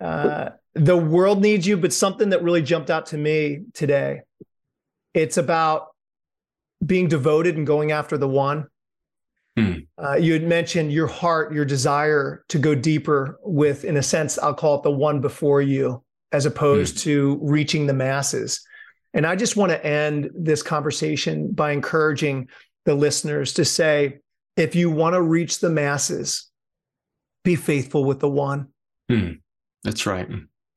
Uh, 0.00 0.50
the 0.74 0.96
world 0.96 1.40
needs 1.40 1.66
you, 1.66 1.76
but 1.76 1.92
something 1.92 2.30
that 2.30 2.42
really 2.42 2.62
jumped 2.62 2.90
out 2.90 3.06
to 3.06 3.18
me 3.18 3.62
today. 3.74 4.20
It's 5.14 5.36
about 5.36 5.88
being 6.84 7.08
devoted 7.08 7.56
and 7.56 7.66
going 7.66 7.92
after 7.92 8.16
the 8.16 8.28
one. 8.28 8.66
Mm. 9.58 9.86
Uh, 9.98 10.14
you 10.14 10.32
had 10.32 10.44
mentioned 10.44 10.92
your 10.92 11.08
heart, 11.08 11.52
your 11.52 11.64
desire 11.64 12.44
to 12.48 12.58
go 12.58 12.74
deeper 12.74 13.38
with, 13.42 13.84
in 13.84 13.96
a 13.96 14.02
sense, 14.02 14.38
I'll 14.38 14.54
call 14.54 14.76
it 14.76 14.82
the 14.84 14.90
one 14.90 15.20
before 15.20 15.60
you, 15.60 16.02
as 16.32 16.46
opposed 16.46 16.96
mm. 16.96 17.00
to 17.02 17.38
reaching 17.42 17.86
the 17.86 17.92
masses. 17.92 18.64
And 19.12 19.26
I 19.26 19.34
just 19.34 19.56
want 19.56 19.72
to 19.72 19.84
end 19.84 20.30
this 20.34 20.62
conversation 20.62 21.50
by 21.52 21.72
encouraging 21.72 22.48
the 22.84 22.94
listeners 22.94 23.54
to 23.54 23.64
say, 23.64 24.20
if 24.56 24.74
you 24.76 24.88
want 24.90 25.14
to 25.14 25.22
reach 25.22 25.58
the 25.58 25.70
masses, 25.70 26.48
be 27.42 27.56
faithful 27.56 28.04
with 28.04 28.20
the 28.20 28.28
one. 28.28 28.68
Mm. 29.10 29.40
That's 29.82 30.06
right. 30.06 30.28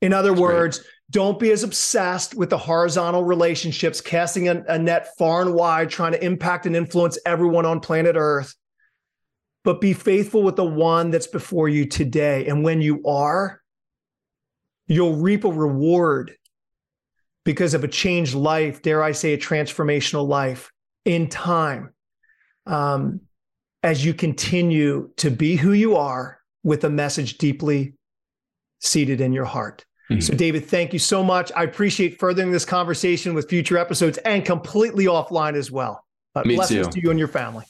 In 0.03 0.11
other 0.11 0.31
That's 0.31 0.41
words, 0.41 0.77
great. 0.79 0.87
don't 1.11 1.39
be 1.39 1.51
as 1.51 1.63
obsessed 1.63 2.35
with 2.35 2.49
the 2.49 2.57
horizontal 2.57 3.23
relationships, 3.23 4.01
casting 4.01 4.49
a, 4.49 4.61
a 4.67 4.77
net 4.77 5.15
far 5.17 5.41
and 5.43 5.53
wide, 5.53 5.89
trying 5.89 6.11
to 6.11 6.21
impact 6.21 6.65
and 6.65 6.75
influence 6.75 7.17
everyone 7.25 7.65
on 7.65 7.79
planet 7.79 8.17
Earth. 8.17 8.53
But 9.63 9.79
be 9.79 9.93
faithful 9.93 10.43
with 10.43 10.57
the 10.57 10.65
one 10.65 11.09
that's 11.09 11.27
before 11.27 11.69
you 11.69 11.85
today. 11.85 12.47
And 12.47 12.65
when 12.65 12.81
you 12.81 13.01
are, 13.05 13.61
you'll 14.87 15.15
reap 15.15 15.45
a 15.45 15.49
reward 15.49 16.35
because 17.45 17.73
of 17.73 17.85
a 17.85 17.87
changed 17.87 18.35
life, 18.35 18.81
dare 18.81 19.01
I 19.01 19.13
say, 19.13 19.33
a 19.33 19.37
transformational 19.37 20.27
life 20.27 20.69
in 21.05 21.29
time. 21.29 21.93
Um, 22.65 23.21
as 23.81 24.03
you 24.03 24.13
continue 24.13 25.11
to 25.17 25.31
be 25.31 25.55
who 25.55 25.71
you 25.71 25.95
are 25.95 26.39
with 26.61 26.83
a 26.83 26.89
message 26.89 27.37
deeply 27.37 27.93
seated 28.81 29.21
in 29.21 29.31
your 29.31 29.45
heart. 29.45 29.85
Mm-hmm. 30.09 30.19
So, 30.19 30.33
David, 30.33 30.65
thank 30.65 30.93
you 30.93 30.99
so 30.99 31.23
much. 31.23 31.51
I 31.55 31.63
appreciate 31.63 32.19
furthering 32.19 32.51
this 32.51 32.65
conversation 32.65 33.33
with 33.33 33.49
future 33.49 33.77
episodes 33.77 34.17
and 34.19 34.45
completely 34.45 35.05
offline 35.05 35.55
as 35.55 35.71
well. 35.71 36.05
Uh, 36.35 36.43
Me 36.45 36.55
blessings 36.55 36.87
too. 36.87 36.93
to 36.93 37.01
you 37.01 37.09
and 37.09 37.19
your 37.19 37.27
family. 37.27 37.65